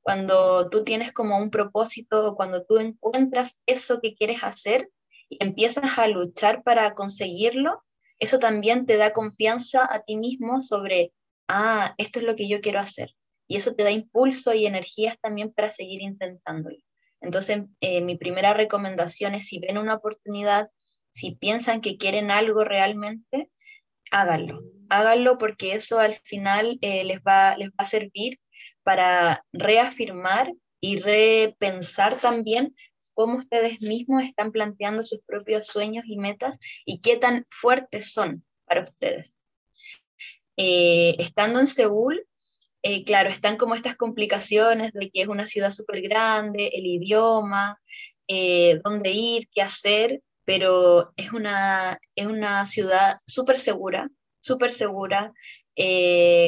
Cuando 0.03 0.69
tú 0.69 0.85
tienes 0.85 1.13
como 1.13 1.39
un 1.39 1.51
propósito, 1.51 2.35
cuando 2.37 2.65
tú 2.65 2.79
encuentras 2.79 3.59
eso 3.67 4.01
que 4.03 4.15
quieres 4.15 4.45
hacer 4.45 4.91
empiezas 5.41 5.99
a 5.99 6.09
luchar 6.09 6.63
para 6.63 6.95
conseguirlo, 6.95 7.83
eso 8.19 8.39
también 8.39 8.87
te 8.87 8.97
da 8.97 9.13
confianza 9.13 9.87
a 9.93 10.01
ti 10.01 10.17
mismo 10.17 10.61
sobre, 10.61 11.13
ah, 11.49 11.95
esto 11.99 12.21
es 12.21 12.25
lo 12.25 12.37
que 12.37 12.49
yo 12.49 12.61
quiero 12.61 12.81
hacer. 12.81 13.15
Y 13.47 13.57
eso 13.57 13.75
te 13.75 13.85
da 13.85 13.91
impulso 13.91 14.55
y 14.55 14.67
energías 14.67 15.19
también 15.21 15.53
para 15.53 15.71
seguir 15.71 16.03
intentándolo. 16.03 16.79
Entonces, 17.21 17.63
eh, 17.81 18.01
mi 18.01 18.17
primera 18.17 18.55
recomendación 18.55 19.35
es 19.35 19.47
si 19.47 19.59
ven 19.59 19.79
una 19.79 19.95
oportunidad 19.95 20.69
si 21.15 21.31
piensan 21.31 21.81
que 21.81 21.97
quieren 21.97 22.33
algo 22.33 22.65
realmente, 22.65 23.51
háganlo. 24.11 24.63
Háganlo 24.89 25.39
porque 25.39 25.75
eso 25.75 26.01
al 26.01 26.17
final 26.25 26.79
eh, 26.81 27.05
les, 27.05 27.21
va, 27.21 27.57
les 27.57 27.69
va 27.69 27.75
a 27.79 27.87
servir 27.87 28.41
para 28.83 29.45
reafirmar 29.53 30.53
y 30.81 30.99
repensar 30.99 32.21
también 32.21 32.75
cómo 33.15 33.39
ustedes 33.39 33.81
mismos 33.81 34.25
están 34.25 34.53
planteando 34.53 35.03
sus 35.03 35.21
propios 35.21 35.67
sueños 35.67 36.05
y 36.07 36.19
metas 36.19 36.59
y 36.85 37.01
qué 37.01 37.17
tan 37.17 37.47
fuertes 37.49 38.13
son 38.13 38.45
para 38.67 38.83
ustedes. 38.83 39.37
Eh, 40.57 41.17
estando 41.19 41.61
en 41.61 41.67
Seúl, 41.67 42.27
eh, 42.83 43.05
claro, 43.05 43.31
están 43.31 43.57
como 43.57 43.75
estas 43.75 43.97
complicaciones 43.97 44.93
de 44.93 45.11
que 45.11 45.23
es 45.23 45.29
una 45.29 45.47
ciudad 45.47 45.71
súper 45.71 46.03
grande, 46.03 46.71
el 46.75 46.87
idioma, 46.87 47.81
eh, 48.29 48.79
dónde 48.85 49.11
ir, 49.11 49.49
qué 49.53 49.63
hacer, 49.63 50.21
pero 50.45 51.13
es 51.17 51.33
una, 51.33 51.99
es 52.15 52.27
una 52.27 52.67
ciudad 52.67 53.19
súper 53.27 53.59
segura, 53.59 54.11
súper 54.41 54.71
segura. 54.71 55.33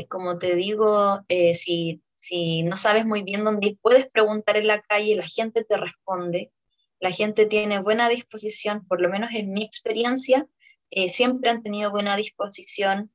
como 0.08 0.38
te 0.38 0.54
digo, 0.54 1.20
si, 1.54 2.02
si 2.26 2.62
no 2.62 2.76
sabes 2.76 3.06
muy 3.06 3.22
bien 3.22 3.44
dónde 3.44 3.78
puedes 3.80 4.08
preguntar 4.08 4.56
en 4.56 4.66
la 4.66 4.80
calle, 4.82 5.16
la 5.16 5.26
gente 5.26 5.64
te 5.64 5.76
responde 5.76 6.52
la 7.00 7.10
gente 7.10 7.46
tiene 7.46 7.80
buena 7.80 8.08
disposición, 8.08 8.86
por 8.86 9.00
lo 9.00 9.08
menos 9.08 9.30
en 9.34 9.52
mi 9.52 9.64
experiencia, 9.64 10.46
eh, 10.90 11.12
siempre 11.12 11.50
han 11.50 11.62
tenido 11.62 11.90
buena 11.90 12.16
disposición. 12.16 13.12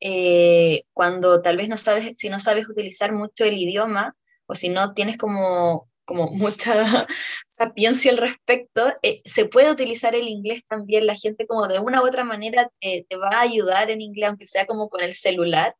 Eh, 0.00 0.84
cuando 0.92 1.40
tal 1.42 1.56
vez 1.56 1.68
no 1.68 1.78
sabes, 1.78 2.18
si 2.18 2.28
no 2.28 2.38
sabes 2.38 2.68
utilizar 2.68 3.12
mucho 3.12 3.44
el 3.44 3.56
idioma 3.56 4.14
o 4.46 4.54
si 4.54 4.68
no 4.68 4.94
tienes 4.94 5.16
como, 5.16 5.88
como 6.04 6.30
mucha 6.30 6.74
sapiencia 7.48 8.12
al 8.12 8.18
respecto, 8.18 8.92
eh, 9.02 9.22
se 9.24 9.46
puede 9.46 9.70
utilizar 9.70 10.14
el 10.14 10.28
inglés 10.28 10.62
también. 10.68 11.06
La 11.06 11.14
gente 11.14 11.46
como 11.46 11.66
de 11.66 11.80
una 11.80 12.02
u 12.02 12.06
otra 12.06 12.24
manera 12.24 12.70
te 12.80 13.16
va 13.16 13.30
a 13.30 13.40
ayudar 13.40 13.90
en 13.90 14.02
inglés, 14.02 14.28
aunque 14.28 14.46
sea 14.46 14.66
como 14.66 14.88
con 14.88 15.02
el 15.02 15.14
celular. 15.14 15.74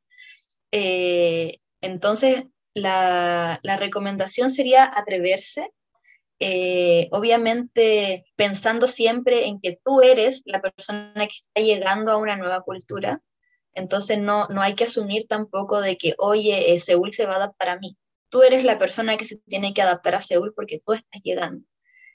entonces, 1.81 2.45
la, 2.77 3.59
la 3.63 3.77
recomendación 3.79 4.51
sería 4.51 4.85
atreverse, 4.85 5.73
eh, 6.41 7.09
obviamente 7.11 8.27
pensando 8.37 8.87
siempre 8.87 9.47
en 9.47 9.61
que 9.63 9.81
tú 9.83 10.03
eres 10.03 10.43
la 10.45 10.61
persona 10.61 11.15
que 11.15 11.39
está 11.39 11.63
llegando 11.63 12.13
a 12.13 12.19
una 12.19 12.37
nueva 12.37 12.61
cultura, 12.61 13.23
entonces 13.73 14.19
no, 14.19 14.47
no 14.49 14.61
hay 14.61 14.75
que 14.75 14.85
asumir 14.85 15.27
tampoco 15.27 15.81
de 15.81 15.97
que, 15.97 16.15
oye, 16.19 16.75
eh, 16.75 16.81
Seúl 16.81 17.15
se 17.15 17.25
va 17.25 17.35
a 17.35 17.37
adaptar 17.37 17.71
a 17.71 17.79
mí. 17.79 17.97
Tú 18.29 18.43
eres 18.43 18.63
la 18.63 18.79
persona 18.79 19.17
que 19.17 19.25
se 19.25 19.39
tiene 19.47 19.73
que 19.73 19.81
adaptar 19.81 20.15
a 20.15 20.21
Seúl 20.21 20.53
porque 20.55 20.83
tú 20.85 20.93
estás 20.93 21.23
llegando. 21.23 21.65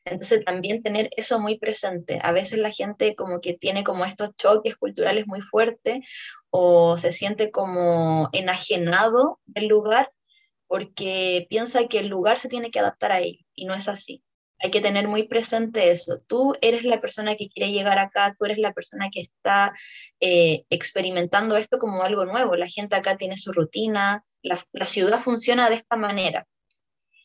Entonces 0.06 0.46
también 0.46 0.84
tener 0.84 1.10
eso 1.18 1.40
muy 1.40 1.58
presente. 1.58 2.20
A 2.22 2.32
veces 2.32 2.60
la 2.60 2.72
gente 2.72 3.16
como 3.16 3.42
que 3.42 3.54
tiene 3.54 3.84
como 3.84 4.06
estos 4.06 4.36
choques 4.36 4.76
culturales 4.76 5.26
muy 5.26 5.42
fuertes 5.42 6.00
o 6.52 6.98
se 6.98 7.12
siente 7.12 7.50
como 7.50 8.30
enajenado 8.32 9.40
del 9.46 9.68
lugar 9.68 10.12
porque 10.72 11.48
piensa 11.50 11.86
que 11.90 12.00
el 12.00 12.08
lugar 12.08 12.38
se 12.38 12.48
tiene 12.48 12.72
que 12.72 12.80
adaptar 12.80 13.12
a 13.12 13.20
ello 13.20 13.44
y 13.54 13.66
no 13.66 13.74
es 13.74 13.90
así. 13.90 14.24
Hay 14.58 14.72
que 14.72 14.80
tener 14.80 15.10
muy 15.10 15.24
presente 15.24 15.92
eso. 15.92 16.22
Tú 16.28 16.56
eres 16.62 16.86
la 16.86 17.02
persona 17.02 17.36
que 17.36 17.50
quiere 17.50 17.74
llegar 17.74 18.00
acá, 18.00 18.34
tú 18.40 18.46
eres 18.46 18.58
la 18.58 18.72
persona 18.72 19.10
que 19.12 19.20
está 19.20 19.74
eh, 20.22 20.64
experimentando 20.70 21.58
esto 21.58 21.78
como 21.78 22.04
algo 22.04 22.24
nuevo. 22.24 22.56
La 22.56 22.70
gente 22.70 22.96
acá 22.96 23.18
tiene 23.18 23.36
su 23.36 23.52
rutina, 23.52 24.24
la, 24.42 24.58
la 24.72 24.86
ciudad 24.86 25.20
funciona 25.20 25.68
de 25.68 25.76
esta 25.76 25.98
manera. 25.98 26.48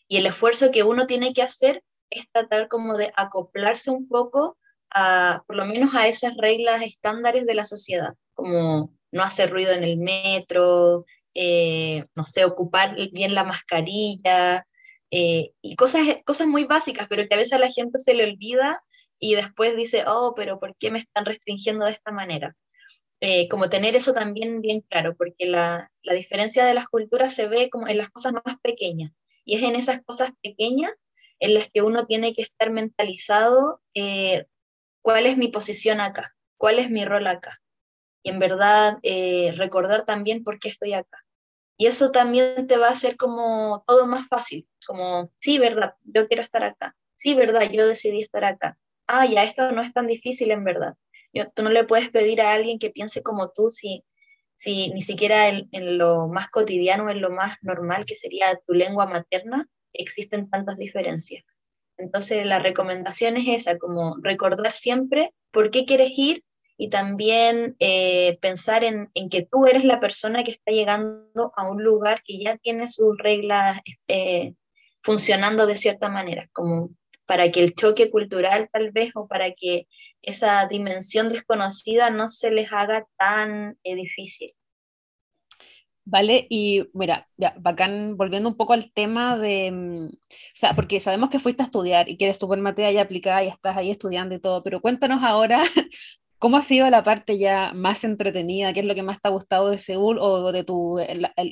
Y 0.09 0.17
el 0.17 0.27
esfuerzo 0.27 0.73
que 0.73 0.83
uno 0.83 1.07
tiene 1.07 1.33
que 1.33 1.43
hacer 1.43 1.85
es 2.11 2.29
tratar 2.33 2.67
como 2.67 2.97
de 2.97 3.13
acoplarse 3.15 3.93
un 3.93 4.09
poco 4.09 4.59
a, 4.91 5.45
por 5.47 5.55
lo 5.55 5.67
menos 5.67 5.95
a 5.95 6.09
esas 6.09 6.37
reglas 6.37 6.83
estándares 6.83 7.47
de 7.47 7.55
la 7.55 7.65
sociedad, 7.65 8.15
como 8.35 8.93
no 9.13 9.23
hacer 9.23 9.53
ruido 9.53 9.71
en 9.71 9.85
el 9.85 9.99
metro, 9.99 11.05
eh, 11.39 12.07
no 12.17 12.25
sé, 12.25 12.47
ocupar 12.47 12.97
bien 13.13 13.35
la 13.35 13.45
mascarilla 13.45 14.67
eh, 15.11 15.53
y 15.61 15.77
cosas, 15.77 16.01
cosas 16.25 16.47
muy 16.47 16.65
básicas, 16.65 17.09
pero 17.09 17.29
que 17.29 17.35
a 17.35 17.37
veces 17.37 17.53
a 17.53 17.59
la 17.59 17.71
gente 17.71 17.99
se 18.01 18.15
le 18.15 18.25
olvida 18.25 18.81
y 19.19 19.35
después 19.35 19.77
dice, 19.77 20.05
oh, 20.07 20.33
pero 20.35 20.59
¿por 20.59 20.75
qué 20.79 20.91
me 20.91 20.99
están 20.99 21.27
restringiendo 21.27 21.85
de 21.85 21.93
esta 21.93 22.11
manera? 22.11 22.57
Eh, 23.21 23.49
como 23.49 23.69
tener 23.69 23.97
eso 23.97 24.15
también 24.15 24.63
bien 24.63 24.81
claro, 24.81 25.15
porque 25.15 25.45
la, 25.47 25.91
la, 26.03 26.15
diferencia 26.15 26.65
de 26.65 26.73
las 26.73 26.87
culturas 26.87 27.35
se 27.35 27.49
ve 27.49 27.69
como 27.69 27.87
en 27.87 27.99
las 27.99 28.09
cosas 28.09 28.33
más 28.33 28.57
pequeñas, 28.63 29.13
y 29.45 29.57
es 29.57 29.63
en 29.63 29.77
esas 29.77 30.03
cosas 30.05 30.31
pequeñas 30.43 30.95
en 31.39 31.53
las 31.53 31.71
que 31.71 31.83
uno 31.83 32.07
tiene 32.07 32.35
que 32.35 32.43
estar 32.43 32.71
mentalizado 32.71 33.83
cuál 35.03 35.27
es 35.27 35.37
mi 35.37 35.49
posición 35.49 36.01
acá, 36.01 36.35
cuál 36.57 36.79
es 36.79 36.91
mi 36.91 37.05
rol 37.05 37.27
acá, 37.27 37.61
y 38.23 38.31
en 38.31 38.39
verdad 38.39 38.99
recordar 39.57 40.05
también 40.07 40.45
por 40.45 40.59
qué 40.59 40.69
estoy 40.69 40.95
acá. 40.95 41.26
Y 41.79 41.87
eso 41.87 42.11
también 42.11 42.67
te 42.67 42.79
va 42.79 42.89
a 42.89 42.93
hacer 42.93 43.17
como 43.17 43.85
todo 43.87 44.07
más 44.07 44.27
fácil, 44.29 44.67
como, 44.87 45.31
sí, 45.39 45.59
verdad, 45.59 45.95
yo 46.05 46.27
quiero 46.27 46.43
estar 46.43 46.65
acá, 46.65 46.97
sí, 47.17 47.35
verdad, 47.35 47.71
yo 47.71 47.87
decidí 47.87 48.21
estar 48.21 48.45
acá. 48.45 48.79
Ah, 49.07 49.27
ya, 49.27 49.45
esto 49.45 49.73
no 49.73 49.83
es 49.83 49.93
tan 49.93 50.07
difícil 50.07 50.51
en 50.51 50.65
verdad. 50.65 50.95
Yo, 51.33 51.51
tú 51.51 51.63
no 51.63 51.71
le 51.71 51.85
puedes 51.85 52.09
pedir 52.09 52.41
a 52.41 52.53
alguien 52.53 52.79
que 52.79 52.91
piense 52.91 53.23
como 53.23 53.51
tú 53.51 53.71
si, 53.71 54.05
si 54.55 54.89
ni 54.91 55.03
siquiera 55.03 55.49
en, 55.49 55.69
en 55.73 55.99
lo 55.99 56.29
más 56.29 56.49
cotidiano, 56.49 57.11
en 57.11 57.21
lo 57.21 57.31
más 57.31 57.57
normal 57.63 58.07
que 58.07 58.17
sería 58.17 58.59
tu 58.67 58.75
lengua 58.75 59.07
materna, 59.07 59.67
existen 59.93 60.49
tantas 60.51 60.79
diferencias. 60.79 61.45
Entonces 61.99 62.45
la 62.47 62.59
recomendación 62.59 63.37
es 63.37 63.49
esa, 63.49 63.79
como 63.79 64.17
recordar 64.23 64.73
siempre 64.73 65.33
por 65.51 65.71
qué 65.71 65.85
quieres 65.85 66.13
ir 66.17 66.43
y 66.79 66.91
también 66.91 67.77
eh, 67.79 68.39
pensar 68.41 68.85
en, 68.85 69.11
en, 69.15 69.31
que 69.31 69.43
tú 69.43 69.67
eres 69.67 69.85
la 69.85 70.01
persona 70.01 70.45
que 70.45 70.51
está 70.51 70.73
llegando 70.73 71.53
a 71.57 71.69
un 71.69 71.83
lugar 71.83 72.23
que 72.25 72.39
ya 72.39 72.57
tiene 72.59 72.89
sus 72.89 73.17
reglas 73.19 73.81
eh, 74.09 74.55
funcionando 75.03 75.67
de 75.67 75.77
cierta 75.77 76.09
manera, 76.09 76.47
como 76.53 76.91
para 77.25 77.51
que 77.51 77.61
el 77.61 77.75
choque 77.75 78.11
cultural 78.11 78.69
tal 78.73 78.93
vez 78.93 79.13
o 79.15 79.27
para 79.27 79.53
que 79.53 79.87
esa 80.23 80.67
dimensión 80.67 81.33
desconocida 81.33 82.11
no 82.11 82.29
se 82.29 82.51
les 82.51 82.73
haga 82.73 83.07
tan 83.17 83.79
eh, 83.83 83.95
difícil. 83.95 84.53
Vale, 86.09 86.47
y 86.49 86.89
mira, 86.93 87.29
ya, 87.37 87.53
bacán, 87.59 88.17
volviendo 88.17 88.49
un 88.49 88.57
poco 88.57 88.75
al 88.75 88.93
tema 88.93 89.37
de, 89.37 89.73
mm, 89.73 90.07
o 90.07 90.55
sea, 90.55 90.73
porque 90.75 91.01
sabemos 91.01 91.31
que 91.31 91.41
fuiste 91.41 91.63
a 91.63 91.67
estudiar 91.67 92.09
y 92.09 92.17
que 92.17 92.27
eres 92.27 92.39
tu 92.39 92.47
materia 92.47 92.93
ya 92.93 93.03
aplicada 93.03 93.43
y 93.43 93.49
estás 93.49 93.77
ahí 93.77 93.91
estudiando 93.91 94.35
y 94.35 94.41
todo, 94.41 94.63
pero 94.63 94.81
cuéntanos 94.81 95.25
ahora 95.25 95.65
¿Cómo 96.39 96.59
ha 96.59 96.63
sido 96.63 96.89
la 96.91 97.03
parte 97.03 97.39
ya 97.39 97.73
más 97.75 98.05
entretenida? 98.05 98.73
¿Qué 98.73 98.81
es 98.81 98.87
lo 98.87 98.95
que 98.95 99.03
más 99.03 99.21
te 99.21 99.29
ha 99.29 99.31
gustado 99.31 99.71
de 99.71 99.79
Seúl 99.79 100.19
o 100.21 100.53
de 100.53 100.65
tu, 100.65 100.99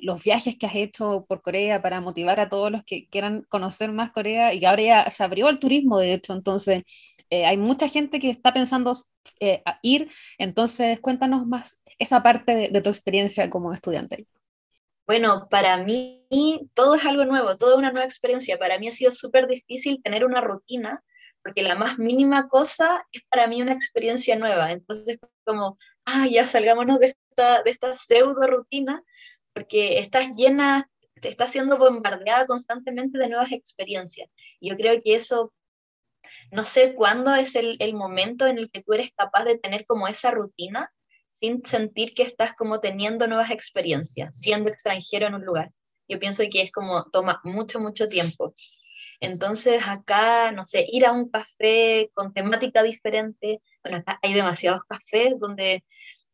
los 0.03 0.23
viajes 0.23 0.57
que 0.57 0.66
has 0.66 0.75
hecho 0.75 1.25
por 1.27 1.40
Corea 1.40 1.81
para 1.81 2.03
motivar 2.03 2.38
a 2.38 2.51
todos 2.51 2.70
los 2.70 2.85
que 2.85 3.09
quieran 3.09 3.44
conocer 3.49 3.92
más 3.92 4.11
Corea? 4.12 4.53
Y 4.53 4.64
ahora 4.64 4.83
ya 4.83 5.11
se 5.11 5.25
abrió 5.25 5.49
el 5.49 5.59
turismo, 5.59 5.99
de 5.99 6.12
hecho, 6.12 6.35
entonces 6.35 6.83
eh, 7.31 7.47
hay 7.47 7.57
mucha 7.57 7.88
gente 7.88 8.18
que 8.18 8.29
está 8.29 8.53
pensando 8.53 8.92
eh, 9.40 9.62
ir, 9.83 10.11
entonces 10.38 11.01
cuéntanos 11.01 11.47
más 11.47 11.83
esa 11.99 12.23
parte 12.23 12.55
de, 12.55 12.68
de 12.68 12.81
tu 12.83 12.90
experiencia 12.90 13.49
como 13.49 13.73
estudiante. 13.73 14.27
Bueno, 15.07 15.49
para 15.51 15.79
mí 15.79 16.27
todo 16.75 16.94
es 16.94 17.07
algo 17.07 17.25
nuevo, 17.25 17.57
toda 17.57 17.77
una 17.77 17.90
nueva 17.90 18.07
experiencia. 18.07 18.59
Para 18.59 18.79
mí 18.79 18.88
ha 18.88 18.92
sido 18.92 19.11
súper 19.11 19.47
difícil 19.47 20.03
tener 20.03 20.25
una 20.25 20.40
rutina 20.40 21.03
porque 21.44 21.62
la 21.62 21.74
más 21.74 21.98
mínima 21.98 22.48
cosa 22.48 23.07
es 23.12 23.22
para 23.30 23.46
mí 23.46 23.61
una 23.61 23.74
experiencia 23.74 24.35
nueva. 24.35 24.72
Entonces, 24.72 25.18
como, 25.44 25.78
ah, 26.07 26.26
ya 26.26 26.46
salgámonos 26.46 26.98
de 26.98 27.09
esta, 27.09 27.62
de 27.62 27.70
esta 27.70 27.94
pseudo 27.94 28.46
rutina, 28.46 29.02
porque 29.52 29.98
estás 29.98 30.35
llena, 30.35 30.90
te 31.20 31.28
estás 31.28 31.52
siendo 31.52 31.76
bombardeada 31.76 32.46
constantemente 32.46 33.18
de 33.18 33.28
nuevas 33.28 33.52
experiencias. 33.52 34.30
Y 34.59 34.70
yo 34.70 34.76
creo 34.76 35.00
que 35.02 35.14
eso, 35.14 35.52
no 36.50 36.64
sé 36.64 36.94
cuándo 36.94 37.35
es 37.35 37.54
el, 37.57 37.76
el 37.78 37.92
momento 37.92 38.46
en 38.46 38.57
el 38.57 38.70
que 38.70 38.83
tú 38.83 38.94
eres 38.94 39.11
capaz 39.14 39.44
de 39.44 39.59
tener 39.59 39.85
como 39.85 40.09
esa 40.09 40.30
rutina 40.30 40.90
sin 41.35 41.62
sentir 41.62 42.14
que 42.14 42.22
estás 42.22 42.54
como 42.54 42.80
teniendo 42.80 43.26
nuevas 43.26 43.50
experiencias, 43.50 44.38
siendo 44.40 44.70
extranjero 44.70 45.26
en 45.26 45.35
un 45.35 45.44
lugar. 45.44 45.72
Yo 46.09 46.18
pienso 46.18 46.42
que 46.50 46.62
es 46.62 46.72
como 46.72 47.04
toma 47.11 47.40
mucho, 47.44 47.80
mucho 47.80 48.09
tiempo. 48.09 48.54
Entonces 49.25 49.83
acá, 49.87 50.53
no 50.53 50.67
sé, 50.67 50.87
ir 50.91 51.07
a 51.07 51.13
un 51.13 51.31
café 51.31 52.11
con 52.15 52.33
temática 52.33 52.83
diferente, 52.83 53.61
bueno, 53.83 53.99
acá 53.99 54.19
hay 54.23 54.35
demasiados 54.35 54.83
cafés 54.89 55.35
donde 55.39 55.85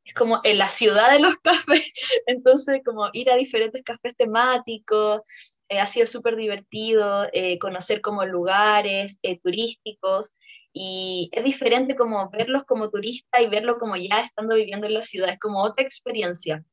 es 0.04 0.14
como 0.14 0.40
en 0.44 0.58
la 0.58 0.68
ciudad 0.68 1.12
de 1.12 1.20
los 1.20 1.36
cafés, 1.42 1.92
entonces 2.26 2.80
como 2.84 3.08
ir 3.12 3.30
a 3.30 3.36
diferentes 3.36 3.82
cafés 3.82 4.16
temáticos, 4.16 5.22
eh, 5.68 5.78
ha 5.78 5.86
sido 5.86 6.06
súper 6.06 6.36
divertido, 6.36 7.28
eh, 7.32 7.58
conocer 7.58 8.00
como 8.00 8.24
lugares 8.24 9.20
eh, 9.22 9.38
turísticos, 9.38 10.32
y 10.72 11.30
es 11.32 11.44
diferente 11.44 11.96
como 11.96 12.30
verlos 12.30 12.64
como 12.64 12.90
turista 12.90 13.40
y 13.40 13.48
verlo 13.48 13.78
como 13.78 13.96
ya 13.96 14.20
estando 14.20 14.54
viviendo 14.56 14.86
en 14.86 14.94
la 14.94 15.02
ciudad, 15.02 15.30
es 15.30 15.38
como 15.40 15.62
otra 15.62 15.84
experiencia. 15.84 16.64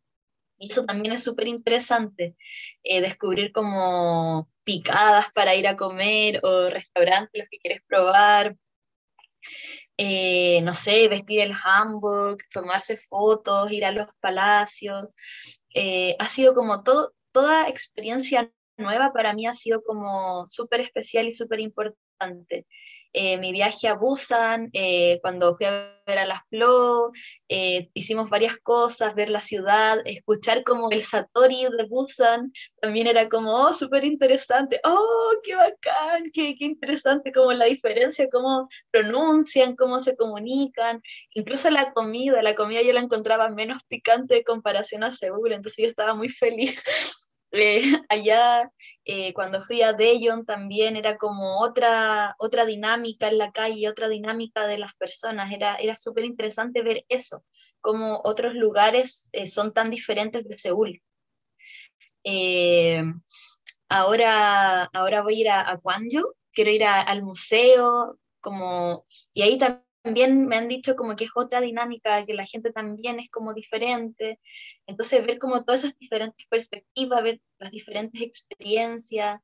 Y 0.60 0.68
eso 0.72 0.86
también 0.86 1.14
es 1.14 1.24
súper 1.24 1.48
interesante, 1.48 2.36
descubrir 2.84 3.52
como 3.52 4.50
picadas 4.64 5.32
para 5.34 5.56
ir 5.56 5.68
a 5.68 5.78
comer 5.78 6.40
o 6.44 6.70
restaurantes 6.70 7.42
los 7.42 7.50
que 7.50 7.60
quieres 7.60 7.82
probar. 7.88 8.56
eh, 9.98 10.62
no 10.64 10.74
sé, 10.74 11.08
vestir 11.08 11.40
el 11.42 11.54
hanbok, 11.54 12.44
tomarse 12.52 12.98
fotos, 12.98 13.72
ir 13.72 13.86
a 13.86 13.92
los 13.92 14.08
palacios. 14.20 15.08
Eh, 15.74 16.16
ha 16.20 16.26
sido 16.30 16.54
como 16.54 16.84
todo, 16.84 17.14
toda 17.32 17.68
experiencia 17.70 18.52
nueva 18.78 19.12
para 19.14 19.34
mí 19.34 19.48
ha 19.48 19.54
sido 19.54 19.82
como 19.84 20.46
súper 20.50 20.82
especial 20.82 21.28
y 21.28 21.34
súper 21.34 21.60
importante. 21.62 22.68
Eh, 23.14 23.38
mi 23.38 23.52
viaje 23.52 23.88
a 23.88 23.96
Busan, 23.96 24.70
eh, 24.74 25.20
cuando 25.22 25.56
fui 25.56 25.66
a 25.66 25.94
ver 26.06 26.20
a 26.20 26.26
las 26.26 26.42
Flo, 26.50 27.12
eh, 27.50 27.90
hicimos 27.94 28.30
varias 28.30 28.58
cosas, 28.58 29.16
ver 29.16 29.30
la 29.30 29.40
ciudad, 29.40 30.00
escuchar 30.06 30.64
como 30.64 30.90
el 30.92 31.04
Satori 31.04 31.64
de 31.64 31.86
Busan, 31.90 32.52
también 32.80 33.08
era 33.08 33.28
como, 33.30 33.54
oh, 33.54 33.74
súper 33.74 34.06
interesante, 34.06 34.80
oh, 34.84 35.32
qué 35.44 35.56
bacán, 35.56 36.30
qué, 36.34 36.56
qué 36.58 36.66
interesante, 36.66 37.32
como 37.32 37.54
la 37.54 37.66
diferencia, 37.66 38.28
cómo 38.32 38.68
pronuncian, 38.92 39.76
cómo 39.76 40.02
se 40.04 40.16
comunican, 40.16 41.02
incluso 41.34 41.70
la 41.70 41.94
comida, 41.94 42.42
la 42.42 42.56
comida 42.56 42.82
yo 42.82 42.94
la 42.94 43.02
encontraba 43.02 43.50
menos 43.50 43.84
picante 43.88 44.38
en 44.38 44.44
comparación 44.44 45.04
a 45.04 45.12
Seúl, 45.12 45.52
entonces 45.54 45.84
yo 45.84 45.90
estaba 45.90 46.14
muy 46.14 46.30
feliz 46.30 46.82
eh, 47.60 47.82
allá 48.10 48.72
eh, 49.06 49.34
cuando 49.34 49.64
fui 49.64 49.82
a 49.82 49.94
Daejeon 49.94 50.46
también 50.46 50.96
era 50.96 51.18
como 51.18 51.60
otra, 51.62 52.36
otra 52.40 52.66
dinámica 52.66 53.28
en 53.28 53.38
la 53.38 53.52
calle, 53.52 53.90
otra 53.90 54.10
dinámica 54.10 54.68
de 54.68 54.78
las 54.78 54.94
personas, 54.96 55.52
era, 55.52 55.76
era 55.76 55.96
súper 55.96 56.26
interesante 56.26 56.82
ver 56.82 57.06
eso, 57.10 57.44
como 57.82 58.22
otros 58.24 58.54
lugares 58.56 59.30
eh, 59.32 59.48
son 59.48 59.74
tan 59.74 59.90
diferentes 59.90 60.48
de 60.48 60.58
Seúl. 60.58 61.02
ahora, 63.90 64.84
ahora 64.94 65.22
voy 65.22 65.36
a 65.36 65.40
ir 65.40 65.50
a, 65.50 65.62
a 65.62 65.76
Gwangju, 65.78 66.34
quiero 66.52 66.72
ir 66.72 66.84
al 66.86 67.24
museo, 67.24 68.20
como, 68.42 69.06
y 69.34 69.42
ahí 69.42 69.58
también 69.58 69.87
también 70.08 70.48
me 70.48 70.56
han 70.56 70.70
dicho 70.70 70.96
como 70.96 71.16
que 71.16 71.26
es 71.26 71.32
otra 71.36 71.60
dinámica, 71.62 72.24
que 72.26 72.34
la 72.34 72.46
gente 72.46 72.72
también 72.72 73.20
es 73.20 73.30
como 73.30 73.54
diferente. 73.54 74.40
Entonces, 74.88 75.26
ver 75.26 75.38
como 75.38 75.66
todas 75.66 75.84
esas 75.84 76.00
diferentes 76.00 76.48
perspectivas, 76.48 77.24
ver 77.24 77.42
las 77.60 77.72
diferentes 77.72 78.22
experiencias, 78.22 79.42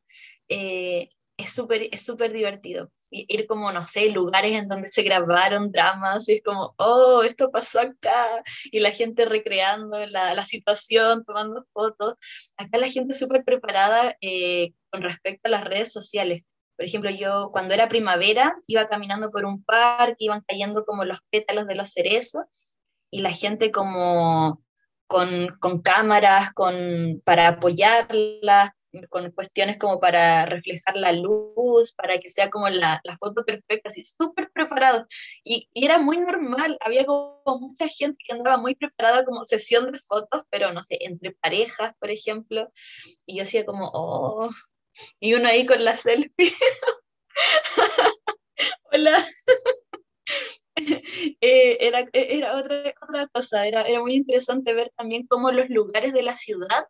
eh, 0.47 1.10
es 1.38 1.49
súper 1.52 1.89
es 1.91 2.04
súper 2.04 2.32
divertido. 2.32 2.91
Ir 3.12 3.45
como, 3.47 3.71
no 3.73 3.86
sé, 3.88 4.10
lugares 4.10 4.54
en 4.54 4.67
donde 4.67 4.88
se 4.88 5.04
grabaron 5.04 5.71
dramas, 5.71 6.30
y 6.30 6.34
es 6.34 6.43
como, 6.43 6.73
oh, 6.78 7.23
esto 7.23 7.52
pasó 7.52 7.82
acá, 7.82 8.43
y 8.71 8.80
la 8.80 8.91
gente 8.91 9.26
recreando 9.26 10.06
la, 10.08 10.34
la 10.34 10.45
situación, 10.45 11.26
tomando 11.26 11.65
fotos. 11.73 12.15
Acá 12.58 12.78
la 12.78 12.89
gente 12.89 13.13
es 13.13 13.19
súper 13.19 13.43
preparada 13.43 14.15
eh, 14.21 14.73
con 14.91 15.02
respecto 15.04 15.47
a 15.49 15.52
las 15.52 15.65
redes 15.65 15.91
sociales. 15.91 16.43
Por 16.76 16.86
ejemplo, 16.86 17.10
yo 17.12 17.50
cuando 17.52 17.74
era 17.74 17.88
primavera 17.88 18.56
iba 18.68 18.88
caminando 18.88 19.32
por 19.32 19.46
un 19.46 19.64
parque, 19.64 20.16
iban 20.20 20.44
cayendo 20.48 20.86
como 20.86 21.06
los 21.06 21.20
pétalos 21.30 21.68
de 21.68 21.76
los 21.76 21.92
cerezos 21.92 22.46
y 23.12 23.22
la 23.22 23.32
gente 23.32 23.72
como 23.72 24.64
con, 25.08 25.50
con 25.60 25.82
cámaras 25.82 26.54
con, 26.54 27.22
para 27.24 27.50
apoyarlas, 27.50 28.72
con 29.10 29.32
cuestiones 29.32 29.78
como 29.78 30.00
para 30.00 30.46
reflejar 30.46 30.96
la 30.96 31.12
luz, 31.12 31.94
para 31.96 32.20
que 32.20 32.30
sea 32.30 32.50
como 32.50 32.70
la, 32.70 33.02
la 33.04 33.18
foto 33.18 33.44
perfecta, 33.44 33.90
así 33.90 34.04
súper 34.04 34.52
preparado. 34.52 35.06
Y, 35.44 35.70
y, 35.74 35.86
era 35.86 36.00
muy 36.00 36.18
normal, 36.18 36.78
había 36.82 37.06
como 37.06 37.42
mucha 37.60 37.88
gente 37.88 38.24
que 38.26 38.34
andaba 38.34 38.58
muy 38.58 38.76
preparada 38.76 39.26
como 39.26 39.46
sesión 39.46 39.92
de 39.92 40.00
fotos, 40.00 40.44
pero 40.50 40.72
no 40.74 40.84
sé, 40.84 40.98
entre 41.02 41.32
parejas, 41.32 41.94
por 42.00 42.12
ejemplo. 42.12 42.72
Y 43.26 43.38
yo 43.38 43.44
hacía 43.44 43.66
como, 43.66 43.90
oh, 43.94 44.50
y 45.19 45.34
uno 45.34 45.47
ahí 45.47 45.65
con 45.65 45.84
la 45.84 45.97
selfie. 45.97 46.53
Hola. 48.91 49.25
Eh, 51.39 51.77
era, 51.82 52.10
era 52.13 52.58
otra, 52.58 52.93
otra 52.99 53.27
cosa, 53.27 53.67
era, 53.67 53.84
era 53.84 54.01
muy 54.01 54.15
interesante 54.15 54.73
ver 54.73 54.91
también 54.97 55.27
cómo 55.27 55.51
los 55.51 55.69
lugares 55.69 56.13
de 56.13 56.23
la 56.23 56.36
ciudad, 56.36 56.88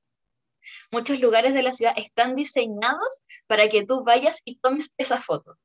muchos 0.90 1.20
lugares 1.20 1.54
de 1.54 1.64
la 1.64 1.74
ciudad 1.74 1.94
están 1.98 2.36
diseñados 2.36 3.24
para 3.46 3.68
que 3.68 3.86
tú 3.86 4.04
vayas 4.04 4.42
y 4.46 4.58
tomes 4.60 4.94
esa 4.98 5.22
foto, 5.22 5.58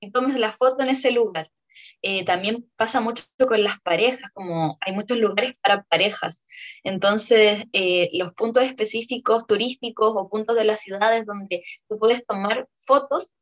y 0.00 0.10
tomes 0.10 0.36
la 0.36 0.52
foto 0.52 0.82
en 0.82 0.88
ese 0.88 1.12
lugar. 1.12 1.50
Eh, 2.02 2.24
también 2.24 2.70
pasa 2.76 3.00
mucho 3.00 3.24
con 3.48 3.62
las 3.62 3.80
parejas, 3.80 4.30
como 4.32 4.78
hay 4.80 4.92
muchos 4.92 5.18
lugares 5.18 5.54
para 5.62 5.82
parejas. 5.84 6.44
Entonces, 6.84 7.64
eh, 7.72 8.10
los 8.12 8.32
puntos 8.34 8.64
específicos 8.64 9.46
turísticos 9.46 10.12
o 10.14 10.28
puntos 10.28 10.56
de 10.56 10.64
las 10.64 10.80
ciudades 10.80 11.26
donde 11.26 11.62
tú 11.88 11.98
puedes 11.98 12.24
tomar 12.26 12.68
fotos 12.76 13.34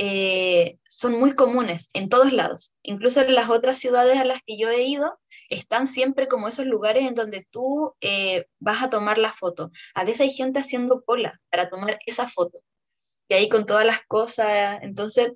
eh, 0.00 0.78
son 0.88 1.18
muy 1.18 1.34
comunes 1.34 1.90
en 1.92 2.08
todos 2.08 2.32
lados. 2.32 2.72
Incluso 2.82 3.20
en 3.20 3.34
las 3.34 3.50
otras 3.50 3.78
ciudades 3.78 4.18
a 4.18 4.24
las 4.24 4.40
que 4.46 4.56
yo 4.58 4.70
he 4.70 4.82
ido, 4.84 5.18
están 5.50 5.86
siempre 5.86 6.28
como 6.28 6.48
esos 6.48 6.66
lugares 6.66 7.04
en 7.04 7.14
donde 7.14 7.46
tú 7.50 7.94
vas 8.60 8.82
a 8.82 8.90
tomar 8.90 9.18
la 9.18 9.32
foto. 9.32 9.72
A 9.94 10.04
veces 10.04 10.22
hay 10.22 10.30
gente 10.30 10.60
haciendo 10.60 11.02
cola 11.04 11.40
para 11.50 11.68
tomar 11.68 11.98
esa 12.06 12.28
foto 12.28 12.60
y 13.28 13.34
ahí 13.34 13.48
con 13.48 13.66
todas 13.66 13.84
las 13.84 14.00
cosas. 14.06 14.78
Entonces, 14.82 15.28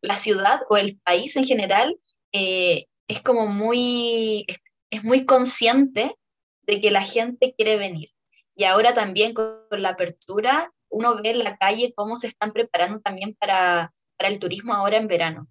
la 0.00 0.14
ciudad 0.14 0.60
o 0.68 0.76
el 0.76 0.98
país 1.00 1.36
en 1.36 1.44
general 1.44 1.98
eh, 2.32 2.86
es 3.08 3.22
como 3.22 3.46
muy, 3.46 4.46
es, 4.90 5.04
muy 5.04 5.26
consciente 5.26 6.14
de 6.62 6.80
que 6.80 6.90
la 6.90 7.02
gente 7.02 7.54
quiere 7.56 7.76
venir. 7.76 8.10
Y 8.54 8.64
ahora 8.64 8.94
también 8.94 9.34
con, 9.34 9.58
la 9.70 9.90
apertura, 9.90 10.72
uno 10.88 11.20
ve 11.22 11.30
en 11.30 11.44
la 11.44 11.56
calle 11.56 11.92
cómo 11.94 12.18
se 12.20 12.28
están 12.28 12.52
preparando 12.52 13.00
también 13.00 13.34
para, 13.34 13.92
para 14.16 14.28
el 14.28 14.38
turismo 14.38 14.74
ahora 14.74 14.96
en 14.96 15.08
verano. 15.08 15.48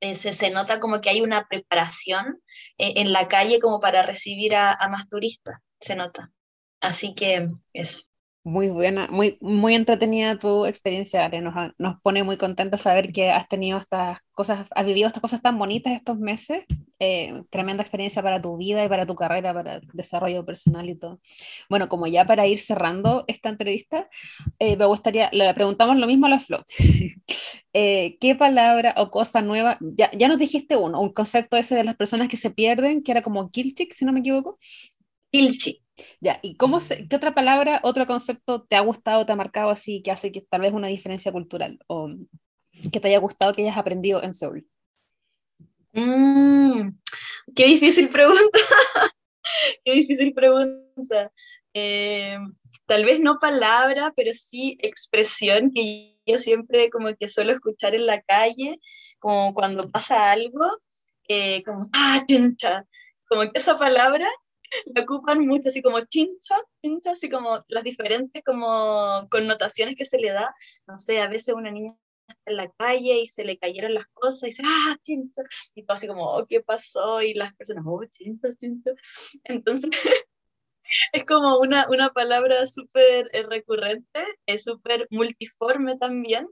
Eh, 0.00 0.14
se, 0.14 0.50
nota 0.50 0.78
como 0.78 1.00
que 1.00 1.08
hay 1.08 1.22
una 1.22 1.46
preparación 1.48 2.42
eh, 2.76 2.94
en 2.96 3.12
la 3.12 3.28
calle 3.28 3.60
como 3.60 3.80
para 3.80 4.02
recibir 4.02 4.54
a, 4.54 4.72
a 4.72 4.88
más 4.88 5.08
turistas, 5.08 5.58
se 5.80 5.96
nota. 5.96 6.32
Así 6.80 7.14
que 7.14 7.48
eso. 7.72 8.06
Muy 8.46 8.68
buena, 8.68 9.08
muy, 9.10 9.38
muy 9.40 9.74
entretenida 9.74 10.38
tu 10.38 10.66
experiencia, 10.66 11.28
Nos, 11.30 11.72
nos 11.78 12.00
pone 12.00 12.22
muy 12.22 12.36
contenta 12.36 12.78
saber 12.78 13.10
que 13.10 13.30
has 13.32 13.48
tenido 13.48 13.76
estas 13.76 14.20
cosas, 14.34 14.68
has 14.70 14.86
vivido 14.86 15.08
estas 15.08 15.20
cosas 15.20 15.42
tan 15.42 15.58
bonitas 15.58 15.92
estos 15.94 16.16
meses. 16.20 16.62
Eh, 17.00 17.42
tremenda 17.50 17.82
experiencia 17.82 18.22
para 18.22 18.40
tu 18.40 18.56
vida 18.56 18.84
y 18.84 18.88
para 18.88 19.04
tu 19.04 19.16
carrera, 19.16 19.52
para 19.52 19.74
el 19.74 19.88
desarrollo 19.94 20.46
personal 20.46 20.88
y 20.88 20.94
todo. 20.94 21.20
Bueno, 21.68 21.88
como 21.88 22.06
ya 22.06 22.24
para 22.24 22.46
ir 22.46 22.58
cerrando 22.58 23.24
esta 23.26 23.48
entrevista, 23.48 24.08
eh, 24.60 24.76
me 24.76 24.86
gustaría, 24.86 25.28
le 25.32 25.52
preguntamos 25.52 25.96
lo 25.96 26.06
mismo 26.06 26.26
a 26.26 26.28
la 26.28 26.38
Flo. 26.38 26.62
Eh, 27.78 28.16
¿Qué 28.20 28.34
palabra 28.34 28.94
o 28.96 29.10
cosa 29.10 29.42
nueva? 29.42 29.76
Ya, 29.82 30.10
ya 30.12 30.28
nos 30.28 30.38
dijiste 30.38 30.76
uno, 30.78 30.98
un 30.98 31.12
concepto 31.12 31.58
ese 31.58 31.74
de 31.74 31.84
las 31.84 31.94
personas 31.94 32.28
que 32.28 32.38
se 32.38 32.50
pierden, 32.50 33.02
que 33.02 33.12
era 33.12 33.20
como 33.20 33.50
kilchik, 33.50 33.92
si 33.92 34.06
no 34.06 34.14
me 34.14 34.20
equivoco. 34.20 34.58
Kilchik. 35.30 35.85
Ya, 36.20 36.38
¿y 36.42 36.56
cómo 36.56 36.80
se, 36.80 37.08
qué 37.08 37.16
otra 37.16 37.34
palabra, 37.34 37.80
otro 37.82 38.06
concepto 38.06 38.62
te 38.62 38.76
ha 38.76 38.80
gustado, 38.80 39.24
te 39.24 39.32
ha 39.32 39.36
marcado 39.36 39.70
así, 39.70 40.02
que 40.02 40.10
hace 40.10 40.30
que 40.32 40.40
tal 40.42 40.60
vez 40.60 40.72
una 40.72 40.88
diferencia 40.88 41.32
cultural 41.32 41.78
o 41.86 42.10
que 42.92 43.00
te 43.00 43.08
haya 43.08 43.18
gustado, 43.18 43.52
que 43.52 43.62
hayas 43.62 43.78
aprendido 43.78 44.22
en 44.22 44.34
Seúl? 44.34 44.66
Mm, 45.92 46.90
qué 47.54 47.66
difícil 47.66 48.08
pregunta. 48.10 48.58
qué 49.84 49.92
difícil 49.92 50.34
pregunta. 50.34 51.32
Eh, 51.72 52.38
tal 52.86 53.04
vez 53.04 53.20
no 53.20 53.38
palabra, 53.38 54.12
pero 54.16 54.32
sí 54.34 54.76
expresión 54.80 55.72
que 55.74 56.18
yo 56.26 56.38
siempre 56.38 56.90
como 56.90 57.14
que 57.16 57.28
suelo 57.28 57.52
escuchar 57.52 57.94
en 57.94 58.06
la 58.06 58.20
calle, 58.22 58.78
como 59.18 59.54
cuando 59.54 59.90
pasa 59.90 60.30
algo, 60.30 60.66
eh, 61.28 61.62
como, 61.64 61.88
ah, 61.92 62.24
chincha, 62.26 62.86
como 63.28 63.42
que 63.42 63.58
esa 63.58 63.76
palabra 63.76 64.28
la 64.86 65.02
ocupan 65.02 65.46
mucho, 65.46 65.68
así 65.68 65.82
como 65.82 66.00
chincha, 66.00 66.56
chincha, 66.82 67.12
así 67.12 67.28
como 67.28 67.64
las 67.68 67.84
diferentes 67.84 68.42
como 68.44 69.26
connotaciones 69.30 69.96
que 69.96 70.04
se 70.04 70.18
le 70.18 70.32
da. 70.32 70.54
No 70.86 70.98
sé, 70.98 71.20
a 71.20 71.28
veces 71.28 71.54
una 71.54 71.70
niña 71.70 71.94
está 72.28 72.50
en 72.50 72.56
la 72.56 72.70
calle 72.72 73.20
y 73.20 73.28
se 73.28 73.44
le 73.44 73.58
cayeron 73.58 73.94
las 73.94 74.06
cosas 74.08 74.42
y 74.44 74.46
dice, 74.46 74.62
ah, 74.66 74.96
chincha, 75.02 75.42
y 75.74 75.84
todo 75.84 75.94
así 75.94 76.06
como, 76.06 76.24
oh, 76.24 76.46
¿qué 76.46 76.60
pasó? 76.60 77.22
Y 77.22 77.34
las 77.34 77.54
personas, 77.54 77.84
oh, 77.86 78.04
chincha, 78.04 78.48
chincha. 78.54 78.92
Entonces, 79.44 79.90
es 81.12 81.24
como 81.24 81.58
una, 81.58 81.86
una 81.88 82.10
palabra 82.10 82.66
súper 82.66 83.28
eh, 83.32 83.42
recurrente, 83.42 84.24
es 84.46 84.64
súper 84.64 85.06
multiforme 85.10 85.96
también, 85.98 86.48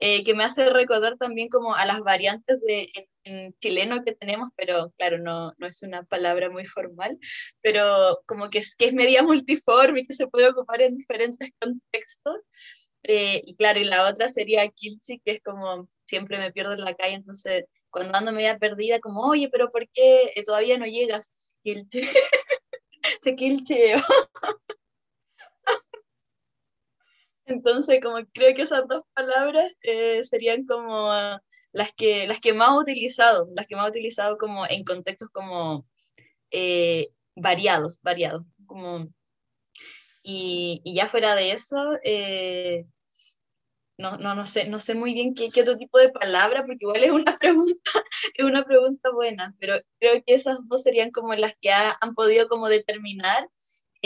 eh, 0.00 0.24
que 0.24 0.34
me 0.34 0.44
hace 0.44 0.70
recordar 0.70 1.16
también 1.18 1.48
como 1.48 1.74
a 1.74 1.86
las 1.86 2.00
variantes 2.00 2.60
de, 2.62 2.90
en, 3.24 3.54
chileno 3.58 4.04
que 4.04 4.14
tenemos, 4.14 4.50
pero 4.56 4.92
claro, 4.96 5.18
no, 5.18 5.52
no, 5.58 5.66
es 5.66 5.82
una 5.82 6.02
palabra 6.04 6.50
muy 6.50 6.64
formal, 6.66 7.18
pero 7.60 8.20
como 8.26 8.50
que 8.50 8.58
es, 8.58 8.76
que 8.76 8.86
es 8.86 8.94
media 8.94 9.22
multiforme 9.22 10.00
y 10.00 10.06
que 10.06 10.14
se 10.14 10.26
puede 10.26 10.48
ocupar 10.48 10.82
en 10.82 10.96
diferentes 10.96 11.50
contextos. 11.60 12.36
Eh, 13.06 13.42
y 13.44 13.54
claro, 13.56 13.80
y 13.80 13.84
la 13.84 14.08
otra 14.08 14.28
sería 14.28 14.66
Kilchi, 14.68 15.20
que 15.20 15.32
es 15.32 15.42
como 15.42 15.86
siempre 16.06 16.38
me 16.38 16.52
pierdo 16.52 16.72
en 16.72 16.84
la 16.84 16.94
calle, 16.94 17.16
entonces 17.16 17.64
cuando 17.90 18.16
ando 18.16 18.32
media 18.32 18.58
perdida, 18.58 18.98
como, 19.00 19.20
oye, 19.28 19.48
pero 19.50 19.70
¿por 19.70 19.88
qué 19.90 20.32
eh, 20.34 20.44
todavía 20.44 20.78
no 20.78 20.86
llegas? 20.86 21.32
Kilchi. 21.62 22.02
Te 23.22 23.34
kilcheo. 23.36 23.98
Entonces, 27.46 28.00
como 28.02 28.16
creo 28.32 28.54
que 28.54 28.62
esas 28.62 28.86
dos 28.88 29.02
palabras 29.14 29.74
eh, 29.82 30.24
serían 30.24 30.64
como 30.66 31.12
las 31.72 31.92
que, 31.94 32.26
las 32.26 32.40
que 32.40 32.54
más 32.54 32.70
he 32.70 32.78
utilizado, 32.78 33.48
las 33.54 33.66
que 33.66 33.76
más 33.76 33.86
he 33.86 33.90
utilizado 33.90 34.38
como 34.38 34.66
en 34.66 34.84
contextos 34.84 35.28
como 35.30 35.86
eh, 36.50 37.10
variados, 37.36 38.00
variados. 38.02 38.44
Como, 38.66 39.08
y, 40.22 40.80
y, 40.84 40.94
ya 40.94 41.06
fuera 41.06 41.34
de 41.34 41.52
eso, 41.52 41.98
eh, 42.04 42.86
no, 43.98 44.16
no, 44.16 44.34
no, 44.34 44.46
sé, 44.46 44.68
no 44.68 44.80
sé 44.80 44.94
muy 44.94 45.14
bien 45.14 45.34
qué, 45.34 45.50
qué, 45.50 45.62
otro 45.62 45.76
tipo 45.76 45.98
de 45.98 46.10
palabra, 46.10 46.64
porque 46.66 46.78
igual 46.80 47.04
es 47.04 47.10
una 47.10 47.38
pregunta, 47.40 47.90
es 48.34 48.44
una 48.44 48.64
pregunta 48.64 49.10
buena, 49.12 49.54
pero 49.60 49.80
creo 50.00 50.22
que 50.24 50.34
esas 50.34 50.58
dos 50.68 50.82
serían 50.82 51.10
como 51.10 51.34
las 51.34 51.54
que 51.60 51.72
ha, 51.72 51.96
han 52.00 52.14
podido 52.14 52.48
como 52.48 52.68
determinar 52.68 53.48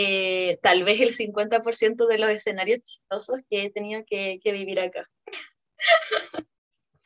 eh, 0.01 0.59
tal 0.61 0.85
vez 0.85 1.01
el 1.01 1.13
50% 1.13 2.07
de 2.07 2.17
los 2.17 2.29
escenarios 2.29 2.79
chistosos 2.79 3.41
que 3.49 3.65
he 3.65 3.69
tenido 3.69 4.01
que, 4.07 4.39
que 4.41 4.53
vivir 4.53 4.79
acá. 4.79 5.09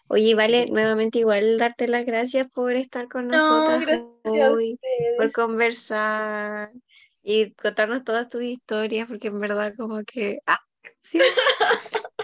Oye, 0.07 0.35
vale, 0.35 0.67
nuevamente 0.67 1.17
igual 1.17 1.57
darte 1.57 1.87
las 1.87 2.05
gracias 2.05 2.47
por 2.51 2.73
estar 2.73 3.07
con 3.07 3.29
nosotros 3.29 3.99
hoy, 4.25 4.79
por 5.17 5.31
conversar 5.31 6.71
y 7.23 7.53
contarnos 7.53 8.03
todas 8.03 8.29
tus 8.29 8.43
historias, 8.43 9.07
porque 9.07 9.29
en 9.29 9.39
verdad 9.39 9.73
como 9.75 10.03
que... 10.03 10.37
Ah, 10.45 10.59
sí. 10.97 11.19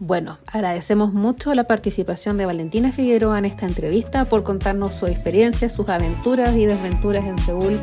Bueno, 0.00 0.38
agradecemos 0.46 1.12
mucho 1.12 1.52
la 1.56 1.64
participación 1.64 2.36
de 2.36 2.46
Valentina 2.46 2.92
Figueroa 2.92 3.36
en 3.36 3.46
esta 3.46 3.66
entrevista 3.66 4.26
por 4.26 4.44
contarnos 4.44 4.94
su 4.94 5.08
experiencia, 5.08 5.68
sus 5.68 5.88
aventuras 5.88 6.54
y 6.54 6.66
desventuras 6.66 7.26
en 7.26 7.36
Seúl. 7.40 7.80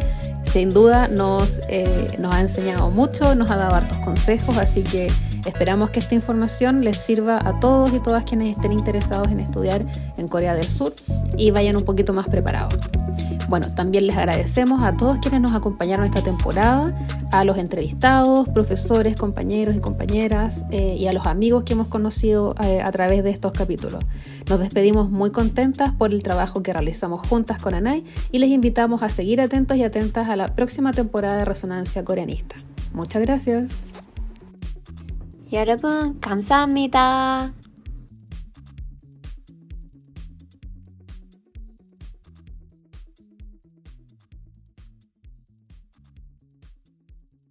Sin 0.56 0.70
duda 0.70 1.10
nos, 1.10 1.60
eh, 1.68 2.08
nos 2.18 2.34
ha 2.34 2.40
enseñado 2.40 2.90
mucho, 2.90 3.36
nos 3.36 3.52
ha 3.52 3.58
dado 3.58 3.76
hartos 3.76 3.98
consejos, 3.98 4.58
así 4.58 4.84
que 4.84 5.12
esperamos 5.46 5.90
que 5.90 6.00
esta 6.00 6.16
información 6.16 6.80
les 6.80 6.96
sirva 6.96 7.46
a 7.46 7.60
todos 7.60 7.92
y 7.92 8.00
todas 8.00 8.24
quienes 8.24 8.56
estén 8.56 8.72
interesados 8.72 9.28
en 9.28 9.42
estudiar 9.42 9.82
en 10.18 10.30
Corea 10.30 10.56
del 10.56 10.64
Sur 10.64 10.94
y 11.38 11.52
vayan 11.52 11.76
un 11.76 11.84
poquito 11.84 12.14
más 12.14 12.30
preparados. 12.30 12.80
Bueno, 13.50 13.68
también 13.76 14.08
les 14.08 14.18
agradecemos 14.18 14.82
a 14.82 14.96
todos 14.98 15.18
quienes 15.18 15.40
nos 15.40 15.52
acompañaron 15.52 16.06
esta 16.06 16.22
temporada, 16.22 16.96
a 17.32 17.44
los 17.44 17.58
entrevistados, 17.58 18.48
profesores, 18.50 19.16
compañeros 19.16 19.76
y 19.76 19.80
compañeras 19.80 20.66
eh, 20.72 20.96
y 20.98 21.08
a 21.08 21.14
los 21.14 21.26
amigos 21.28 21.64
que 21.64 21.74
hemos 21.74 21.88
conocido 21.88 22.56
eh, 22.64 22.82
a 22.82 22.92
través 22.92 23.24
de 23.24 23.30
estos 23.30 23.54
capítulos. 23.54 24.04
Nos 24.50 24.60
despedimos 24.60 25.10
muy 25.10 25.32
contentas 25.32 25.92
por 25.94 26.12
el 26.12 26.24
trabajo 26.24 26.64
que 26.64 26.74
realizamos 26.74 27.28
juntas 27.28 27.62
con 27.62 27.74
Anay 27.74 28.04
y 28.32 28.40
les 28.40 28.50
invitamos 28.50 29.04
a 29.04 29.10
seguir 29.10 29.42
atentos 29.42 29.78
y 29.78 29.84
atentas 29.84 30.28
a 30.28 30.36
la 30.45 30.55
próxima 30.55 30.93
temporada 30.93 31.39
de 31.39 31.45
Resonancia 31.45 32.05
Coreanista. 32.05 32.57
Muchas 32.93 33.23
gracias. 33.23 33.85
여러분, 35.53 36.19
감사합니다. 36.21 37.51